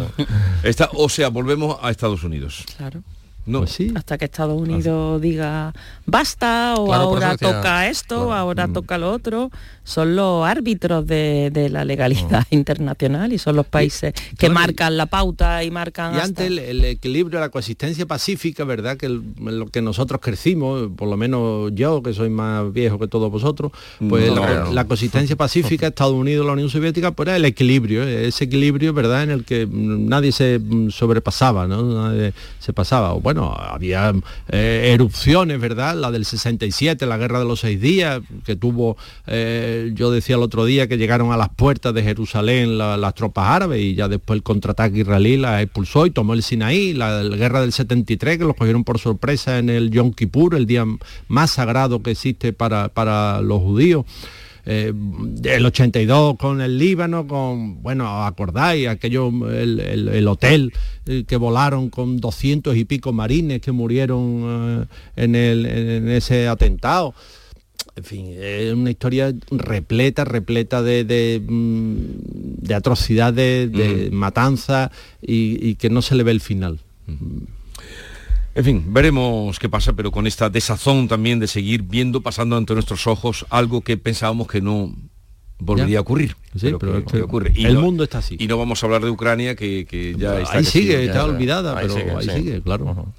[0.63, 2.63] Está, o sea, volvemos a Estados Unidos.
[2.77, 3.01] Claro.
[3.43, 3.59] No.
[3.61, 3.91] Pues sí.
[3.95, 5.73] Hasta que Estados Unidos diga
[6.05, 8.33] basta o Claro, ahora toca esto, claro.
[8.35, 9.49] ahora toca lo otro,
[9.83, 14.95] son los árbitros de, de la legalidad internacional y son los países que y- marcan
[14.95, 18.95] la pauta y marcan Y hasta- antes el, el equilibrio, la coexistencia pacífica, ¿verdad?
[18.97, 23.07] Que el- lo que nosotros crecimos, por lo menos yo, que soy más viejo que
[23.07, 23.71] todos vosotros,
[24.07, 24.71] pues No, la, no.
[24.71, 29.23] la coexistencia pacífica, Estados Unidos, la Unión Soviética, pues era el equilibrio, ese equilibrio, ¿verdad?
[29.23, 31.81] En el que mm, nadie se mm, sobrepasaba, ¿no?
[32.09, 33.13] Nadie se pasaba.
[33.13, 34.13] O Bueno, había
[34.49, 35.95] eh, erupciones, ¿verdad?
[35.95, 38.95] La del 67, la guerra de los seis días, que tuvo,
[39.27, 43.13] eh, yo decía el otro día que llegaron a las puertas de Jerusalén la- las
[43.15, 47.21] tropas árabes y ya después el contraataque israelí la expulsó y tomó el Sinaí, la,
[47.23, 50.85] guerra del 73 que los cogieron por sorpresa en el Yom Kippur, el día
[51.27, 54.05] más sagrado que existe para, para los judíos.
[54.63, 54.93] Eh,
[55.43, 60.71] el 82 con el Líbano, con, bueno, acordáis, aquello, el, el- el hotel
[61.07, 64.85] eh, que volaron con 200 y pico marines que murieron
[65.17, 67.15] eh, en, el, en ese atentado.
[67.95, 71.95] En fin, es una historia repleta, repleta de, de, mm,
[72.65, 76.79] de atrocidades, de matanza y, y que no se le ve el final.
[78.53, 82.73] En fin, veremos qué pasa, pero con esta desazón también de seguir viendo, pasando ante
[82.73, 84.93] nuestros ojos, algo que pensábamos que no
[85.59, 85.99] volvería Ya.
[85.99, 86.35] a ocurrir.
[86.55, 87.53] Sí, pero que- es que que ocurre.
[87.55, 88.35] el mundo está así.
[88.39, 90.57] Y no vamos a hablar de Ucrania, que, que ya está...
[90.57, 91.25] ahí sigue, ya está está.
[91.25, 92.31] olvidada, Ahí pero sigue, ahí sí.
[92.43, 93.13] sigue, claro.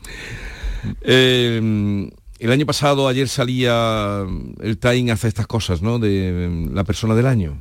[1.03, 2.11] Eh,
[2.43, 4.27] el año pasado, ayer salía
[4.61, 6.01] el Time hace estas cosas, ¿no?
[6.01, 7.57] De mm, la persona del año.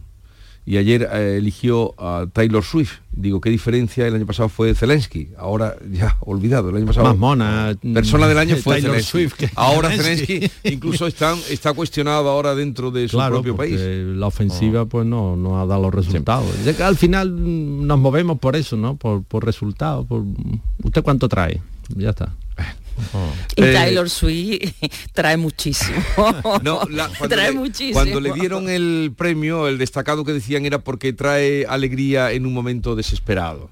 [0.65, 2.93] Y ayer eh, eligió a Taylor Swift.
[3.11, 4.07] Digo, ¿qué diferencia?
[4.07, 5.29] El año pasado fue Zelensky.
[5.38, 6.69] Ahora ya olvidado.
[6.69, 7.05] El año pasado.
[7.05, 7.77] Más mona.
[7.93, 9.11] Persona del año fue Taylor Zelensky.
[9.11, 10.34] Swift que ahora Zelensky.
[10.39, 13.79] Zelensky incluso está, está cuestionado ahora dentro de su claro, propio país.
[13.79, 14.15] Oh.
[14.15, 16.47] la ofensiva pues no, no ha dado los resultados.
[16.79, 18.95] Al final mm, nos movemos por eso, ¿no?
[18.95, 20.07] Por, por resultados.
[20.07, 20.23] Por...
[20.84, 21.61] ¿Usted cuánto trae?
[21.95, 22.34] Ya está.
[23.55, 24.73] Y Eh, Taylor Swift
[25.13, 25.97] trae muchísimo.
[26.63, 27.93] No, la- cuando, trae le, muchísimo.
[27.93, 32.53] cuando le dieron el premio, el destacado que decían era porque trae alegría en un
[32.53, 33.69] momento desesperado.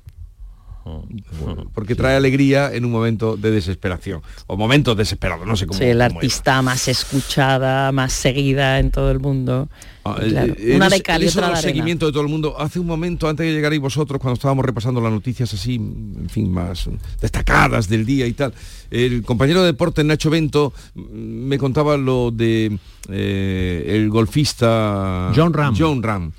[1.73, 4.21] Porque trae alegría en un momento de desesperación.
[4.47, 5.77] O momentos desesperados, no sé cómo.
[5.77, 9.69] Sí, el cómo artista más escuchada, más seguida en todo el mundo.
[10.03, 11.69] Ah, claro, eh, una de cal y en eso otra de del arena.
[11.69, 12.55] seguimiento de todo el mundo.
[12.59, 16.29] Hace un momento, antes de llegar ahí vosotros, cuando estábamos repasando las noticias así, en
[16.29, 16.89] fin, más
[17.21, 18.53] destacadas del día y tal,
[18.89, 22.77] el compañero de deporte Nacho Bento me contaba lo de
[23.09, 25.75] eh, el golfista John Ram.
[25.77, 26.31] John Ram,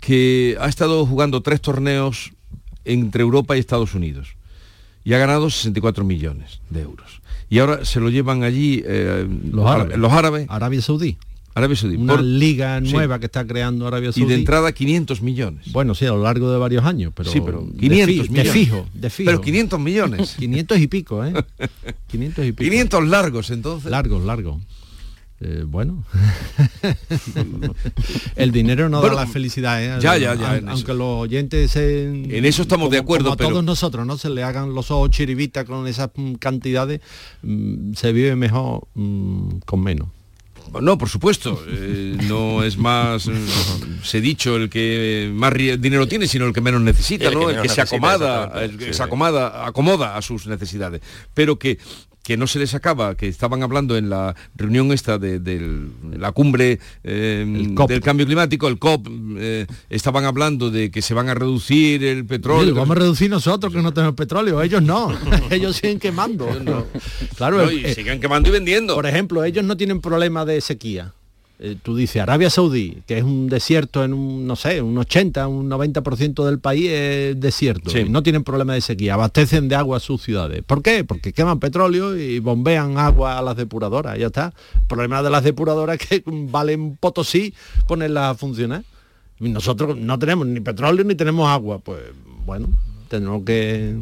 [0.00, 2.32] que ha estado jugando tres torneos
[2.84, 4.28] entre Europa y Estados Unidos
[5.04, 7.20] y ha ganado 64 millones de euros.
[7.50, 9.98] Y ahora se lo llevan allí eh, Los árabes.
[9.98, 11.16] los árabes, Arabia Saudí.
[11.56, 12.90] Arabia Saudí, Una por- liga sí.
[12.92, 14.26] nueva que está creando Arabia y Saudí.
[14.28, 15.70] de entrada 500 millones.
[15.70, 18.28] Bueno, sí, a lo largo de varios años, pero, sí, pero de 500 fi- de,
[18.30, 18.52] millones.
[18.52, 19.26] fijo, de fijo.
[19.30, 20.34] Pero 500 millones.
[20.38, 21.32] 500 y pico, ¿eh?
[22.08, 22.70] 500 y pico.
[22.70, 23.90] 500 largos, entonces.
[23.90, 24.60] Largos, largos.
[25.44, 26.04] Eh, bueno,
[28.36, 29.98] el dinero no Bueno, da la felicidad, ¿eh?
[30.00, 33.64] ya, ya, ya, aunque los oyentes En eso estamos de acuerdo, como a pero- todos
[33.64, 34.16] nosotros, ¿no?
[34.16, 37.00] Se le hagan los ojos chiribita con esas mm, cantidades,
[37.42, 40.08] mm, se vive mejor mm, con menos.
[40.80, 43.28] No, por supuesto, eh, no es más,
[44.02, 47.50] se dicho, el que más dinero tiene, sino el que menos necesita, El que ¿no?
[47.50, 51.02] El que se acomoda, el que Sí, se acomoda, acomoda a sus necesidades.
[51.34, 51.78] Pero que
[52.24, 56.80] que no se les acaba, que estaban hablando en la reunión esta de, la cumbre
[57.04, 57.90] eh, COP.
[57.90, 62.24] del cambio climático, el COP, eh, estaban hablando de que se van a reducir el
[62.24, 62.70] petróleo.
[62.70, 65.12] Lo vamos a reducir nosotros que no tenemos petróleo, ellos no,
[65.50, 66.48] ellos siguen quemando.
[67.36, 68.94] Claro, No, y eh, sigan quemando y vendiendo.
[68.94, 71.12] Por ejemplo, ellos no tienen problema de sequía.
[71.60, 75.46] Eh, tú dices Arabia Saudí, que es un desierto en un, no sé, un 80,
[75.46, 77.90] un 90% del país es desierto.
[77.90, 78.04] Sí.
[78.08, 80.64] no tienen problema de sequía, abastecen de agua a sus ciudades.
[80.64, 81.04] ¿Por qué?
[81.04, 84.52] Porque queman petróleo y bombean agua a las depuradoras, ya está.
[84.74, 87.54] El problema de las depuradoras es que valen potosí
[87.86, 88.82] ponerlas a funcionar.
[89.38, 91.78] Nosotros no tenemos ni petróleo ni tenemos agua.
[91.78, 92.00] Pues
[92.46, 92.68] bueno,
[93.08, 93.94] tenemos que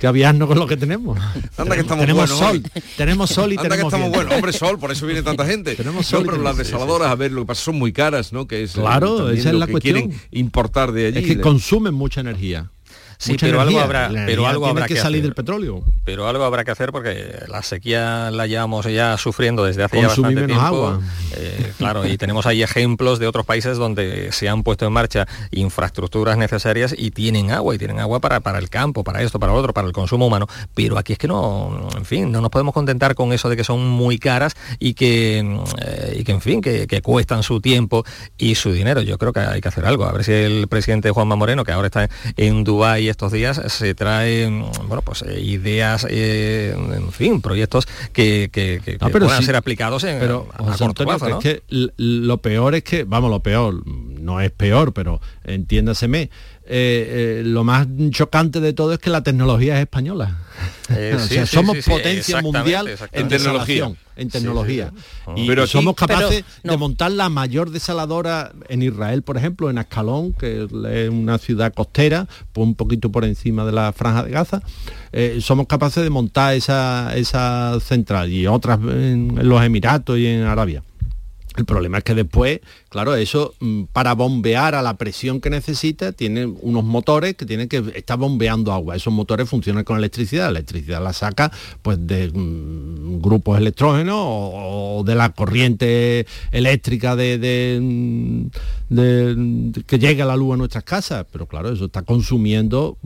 [0.00, 1.18] que aviarnos con lo que tenemos.
[1.56, 2.82] Anda que estamos tenemos sol, hoy.
[2.96, 4.16] tenemos sol y Anda que tenemos estamos viento.
[4.18, 5.74] buenos, hombre sol, por eso viene tanta gente.
[5.76, 8.46] Tenemos sol pero las desaladoras, a ver, lo que pasa son muy caras, ¿no?
[8.46, 9.94] Que es eh, Claro, esa es la que cuestión.
[10.08, 11.18] quieren importar de allí.
[11.18, 12.70] Es que consumen mucha energía.
[13.24, 15.22] Sí, Mucha pero algo habrá, pero algo habrá que, que salir hacer.
[15.28, 15.82] del petróleo.
[16.04, 20.08] pero algo habrá que hacer porque la sequía la llevamos ya sufriendo desde hace ya
[20.08, 20.64] bastante menos tiempo.
[20.64, 21.00] agua.
[21.36, 25.26] Eh, claro, y tenemos ahí ejemplos de otros países donde se han puesto en marcha
[25.52, 29.52] infraestructuras necesarias y tienen agua, y tienen agua para, para el campo, para esto, para
[29.52, 30.46] lo otro, para el consumo humano.
[30.74, 33.64] Pero aquí es que no, en fin, no nos podemos contentar con eso de que
[33.64, 38.04] son muy caras y que, eh, y que en fin, que, que cuestan su tiempo
[38.36, 39.00] y su dinero.
[39.00, 40.04] Yo creo que hay que hacer algo.
[40.04, 43.94] A ver si el presidente Juanma Moreno, que ahora está en Dubái estos días, se
[43.94, 49.12] trae, mm, bueno, pues eh, ideas, eh, en fin, proyectos que, que- que- No, que
[49.12, 51.38] pero puedan sí, ser aplicados en, pero a, a corto Antonio, plazo, ¿no?
[51.38, 51.62] es que
[51.96, 56.30] lo peor es que, vamos, lo peor, no es peor, pero entiéndaseme,
[56.66, 60.38] eh, eh, lo más chocante de todo es que la tecnología es española.
[60.90, 63.18] Eh, O sí, sea, sí, somos sí, sí, potencia exactamente, mundial exactamente.
[63.36, 63.92] en En tecnología.
[64.16, 64.92] en tecnología.
[65.36, 66.72] Y Pero aquí- somos capaces pero, no.
[66.72, 71.72] de montar la mayor desaladora en Israel, por ejemplo, en Ascalón, que es una ciudad
[71.74, 74.62] costera, pues un poquito por encima de la franja de Gaza.
[75.12, 80.42] Eh, somos capaces de montar esa, esa central y otras en los Emiratos y en
[80.44, 80.82] Arabia.
[81.56, 86.10] El problema es que después, claro, eso mm, para bombear a la presión que necesita,
[86.12, 88.96] tiene unos motores que tienen que estar bombeando agua.
[88.96, 90.46] Esos motores funcionan con electricidad.
[90.46, 91.52] La electricidad la saca
[91.82, 98.46] pues de mm, grupos electrógenos o, de la corriente eléctrica de, mm,
[99.86, 101.24] que llega la luz a nuestras casas.
[101.30, 102.98] Pero claro, eso está consumiendo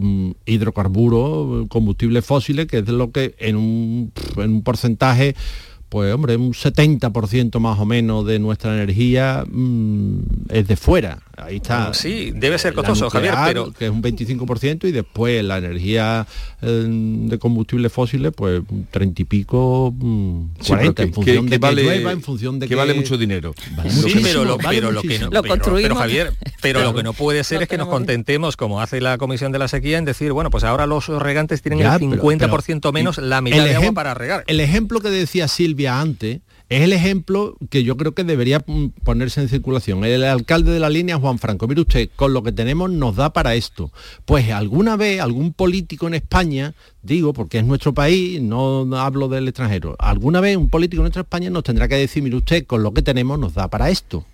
[0.47, 5.35] hidrocarburos, combustibles fósiles, que es lo que en un porcentaje
[5.89, 10.19] pues hombre, un 70% más o menos de nuestra energía mm,
[10.51, 11.19] es de fuera.
[11.37, 11.95] Ahí está.
[11.95, 16.27] Sí, debe ser costoso, Javier, pero que es un 25% y después la energía
[16.61, 21.43] eh, de combustibles fósiles, pues un 30 y pico, mm, Sí, 40, en función que-
[21.43, 23.55] de que vale- llueva, en función de que vale mucho dinero.
[23.77, 25.31] Vale Sí, muchísimo, pero lo, vale pero lo que no, muchísimo.
[25.33, 25.83] Lo pero- construimos.
[25.83, 26.91] pero, Javier, pero Claro.
[26.93, 29.69] lo que no puede ser es que nos contentemos, como hace la Comisión de la
[29.69, 33.19] Sequía, en decir, bueno, pues ahora los regantes tienen Ya, el pero- 50% pero- menos
[33.19, 34.43] la mitad de agua para regar.
[34.49, 38.89] El ejemplo que decía Silvia antes es el ejemplo que yo creo que debería mm,
[39.03, 40.05] ponerse en circulación.
[40.05, 43.33] El alcalde de la línea, Juan Franco, mire usted, con lo que tenemos nos da
[43.33, 43.91] para esto.
[44.27, 49.49] Pues alguna vez algún político en España, digo, porque es nuestro país, no hablo del
[49.49, 52.83] extranjero, alguna vez un político en nuestra España nos tendrá que decir, mire usted, con
[52.83, 54.25] lo que tenemos nos da para esto.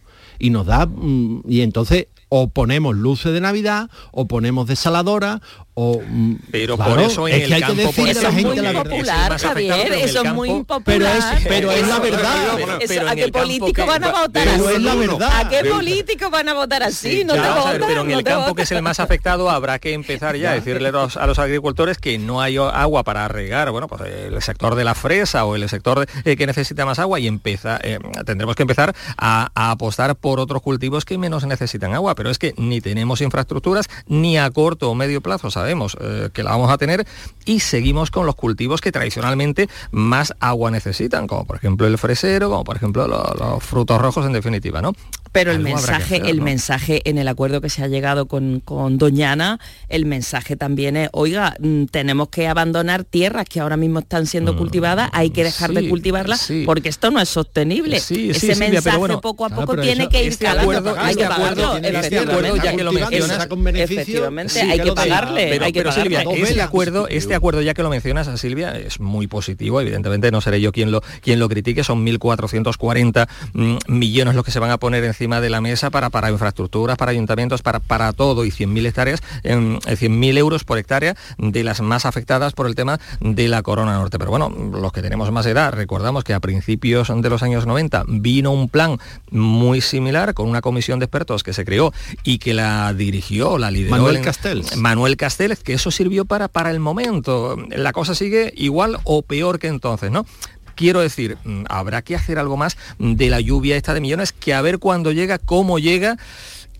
[0.40, 5.40] Y nos da, mm, y entonces o ponemos luces de Navidad, o ponemos desaladora,
[5.74, 6.00] o...
[6.06, 8.10] mm, Pero claro, por eso en es el que hay que campo, decirle por a
[8.12, 8.82] Eso la es gente muy la verdad.
[8.90, 11.16] popular, Javier, el eso es muy Pero impopular.
[11.16, 12.58] es- pero es la verdad.
[12.80, 14.74] eso- ¿A qué el político que- van a votar pero así?
[14.76, 15.30] es la verdad.
[15.40, 17.24] ¿A qué político van a votar así?
[17.24, 18.54] No Ya, te a ver, votan, pero en no el campo votan.
[18.54, 21.38] que es el más afectado habrá que empezar ya a decirle a los, a los
[21.38, 25.56] agricultores que no hay agua para regar, bueno, pues el sector de la fresa o
[25.56, 29.70] el sector eh, que necesita más agua y empieza, eh, tendremos que empezar a, a
[29.72, 34.38] apostar por otros cultivos que menos necesitan agua, pero es que ni tenemos infraestructuras ni
[34.38, 37.06] a corto o medio plazo sabemos eh, que la vamos a tener
[37.46, 42.50] y seguimos con los cultivos que tradicionalmente más agua necesitan, como por ejemplo el fresero,
[42.50, 44.92] como por ejemplo lo- los frutos rojos en definitiva, ¿no?
[45.32, 46.44] Pero el Algo mensaje, hacer, el ¿no?
[46.44, 49.58] mensaje en el acuerdo que se ha llegado con, con Doñana,
[49.88, 54.56] el mensaje también es, oiga, mm, tenemos que abandonar tierras que ahora mismo están siendo
[54.56, 56.62] cultivadas, hay que dejar de Mm, cultivarlas sí.
[56.64, 57.98] porque esto no es sostenible.
[57.98, 60.28] Sí, sí, Ese pero mensaje bueno, poco a claro, poco pero tiene eso- que ir
[60.32, 62.32] este calando, acuerdo- hay este que acuerdo- pagarlo, este efectivamente.
[62.32, 63.48] acuerdo, ya que lo mencionas,
[63.90, 67.74] efectivamente, sí, hay que pagarle, pero, hay que pero, Silvia, este acuerdo, este acuerdo ya
[67.74, 69.80] que lo mencionas, Silvia, es muy positivo.
[69.80, 71.84] Evidentemente no seré yo quien lo, quien lo critique.
[71.84, 76.10] Son 1.440 mm, millones los que se van a poner encima de la mesa para,
[76.10, 81.16] para infraestructuras, para ayuntamientos, para, para todo y 100.000 hectáreas, en 100.000 euros por hectárea
[81.38, 84.18] de las más afectadas por el tema de la Corona Norte.
[84.18, 88.04] Pero bueno, los que tenemos más edad, recordamos que a principios de los años 90
[88.08, 88.98] vino un plan
[89.30, 91.92] muy similar con una comisión de expertos que se creó
[92.22, 94.76] y que la dirigió, la lideró Manuel el- Castells.
[94.76, 97.56] Manuel Castells, que eso sirvió para, para el momento.
[97.70, 100.26] La cosa sigue igual o peor que entonces, ¿no?
[100.74, 104.54] Quiero decir, mm, habrá que hacer algo más de la lluvia esta de millones, que
[104.54, 106.16] a ver cuándo llega, cómo llega.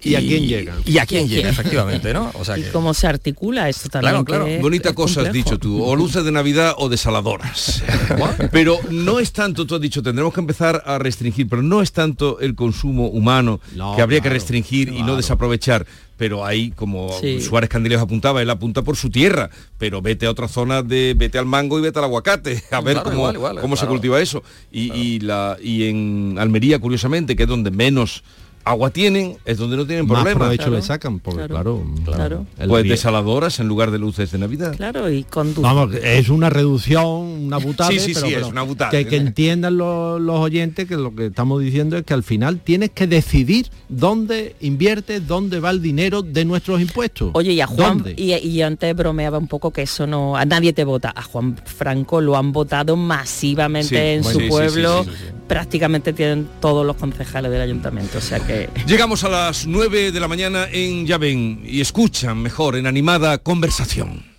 [0.04, 0.76] Y a quién llega.
[0.84, 2.30] Y a quién llega, efectivamente, ¿no?
[2.34, 4.24] O sea y cómo se articula esto también.
[4.24, 7.82] que es- Bonita es cosa has dicho tú, o luces de Navidad o desaladoras.
[8.52, 11.92] pero no es tanto, tú has dicho, tendremos que empezar a restringir, pero no es
[11.92, 15.86] tanto el consumo humano No, que habría que claro, restringir y no desaprovechar.
[16.16, 17.40] Pero ahí, como Sí.
[17.40, 21.38] Suárez Candilejo apuntaba, él apunta por su tierra, pero vete a otras zonas de, vete
[21.38, 23.94] al mango y vete al aguacate, a ver Claro, cómo, igual, igual, cómo se claro.
[23.94, 24.44] cultiva eso.
[24.70, 28.22] Y, y la, y en Almería, curiosamente, que es donde menos
[28.64, 30.42] agua tienen, es donde no tienen Más problemas.
[30.42, 32.46] provecho le sacan, porque claro, Claro.
[32.58, 34.74] el Pues desaladoras en lugar de luces de Navidad.
[34.76, 35.60] Claro, y conduce.
[35.60, 37.90] Vamos, es una reducción, una butada.
[37.90, 38.90] Sí, sí, pero, sí, es una butada.
[38.90, 42.60] Que, que entiendan los, los oyentes que lo que estamos diciendo es que al final
[42.60, 47.30] tienes que decidir dónde inviertes, dónde va el dinero de nuestros impuestos.
[47.34, 50.72] Oye, y a Juan, y, y antes bromeaba un poco que eso no, a nadie
[50.72, 51.12] te vota.
[51.14, 55.04] A Juan Franco lo han votado masivamente Sí, en bueno, su sí, sí, pueblo.
[55.04, 55.32] sí, sí, sí, sí.
[55.46, 58.18] Prácticamente tienen todos los concejales del ayuntamiento.
[58.18, 58.53] O sea que
[58.86, 63.38] Llegamos a las 9 de la mañana en Ya ven y escuchan mejor en animada
[63.38, 64.33] conversación.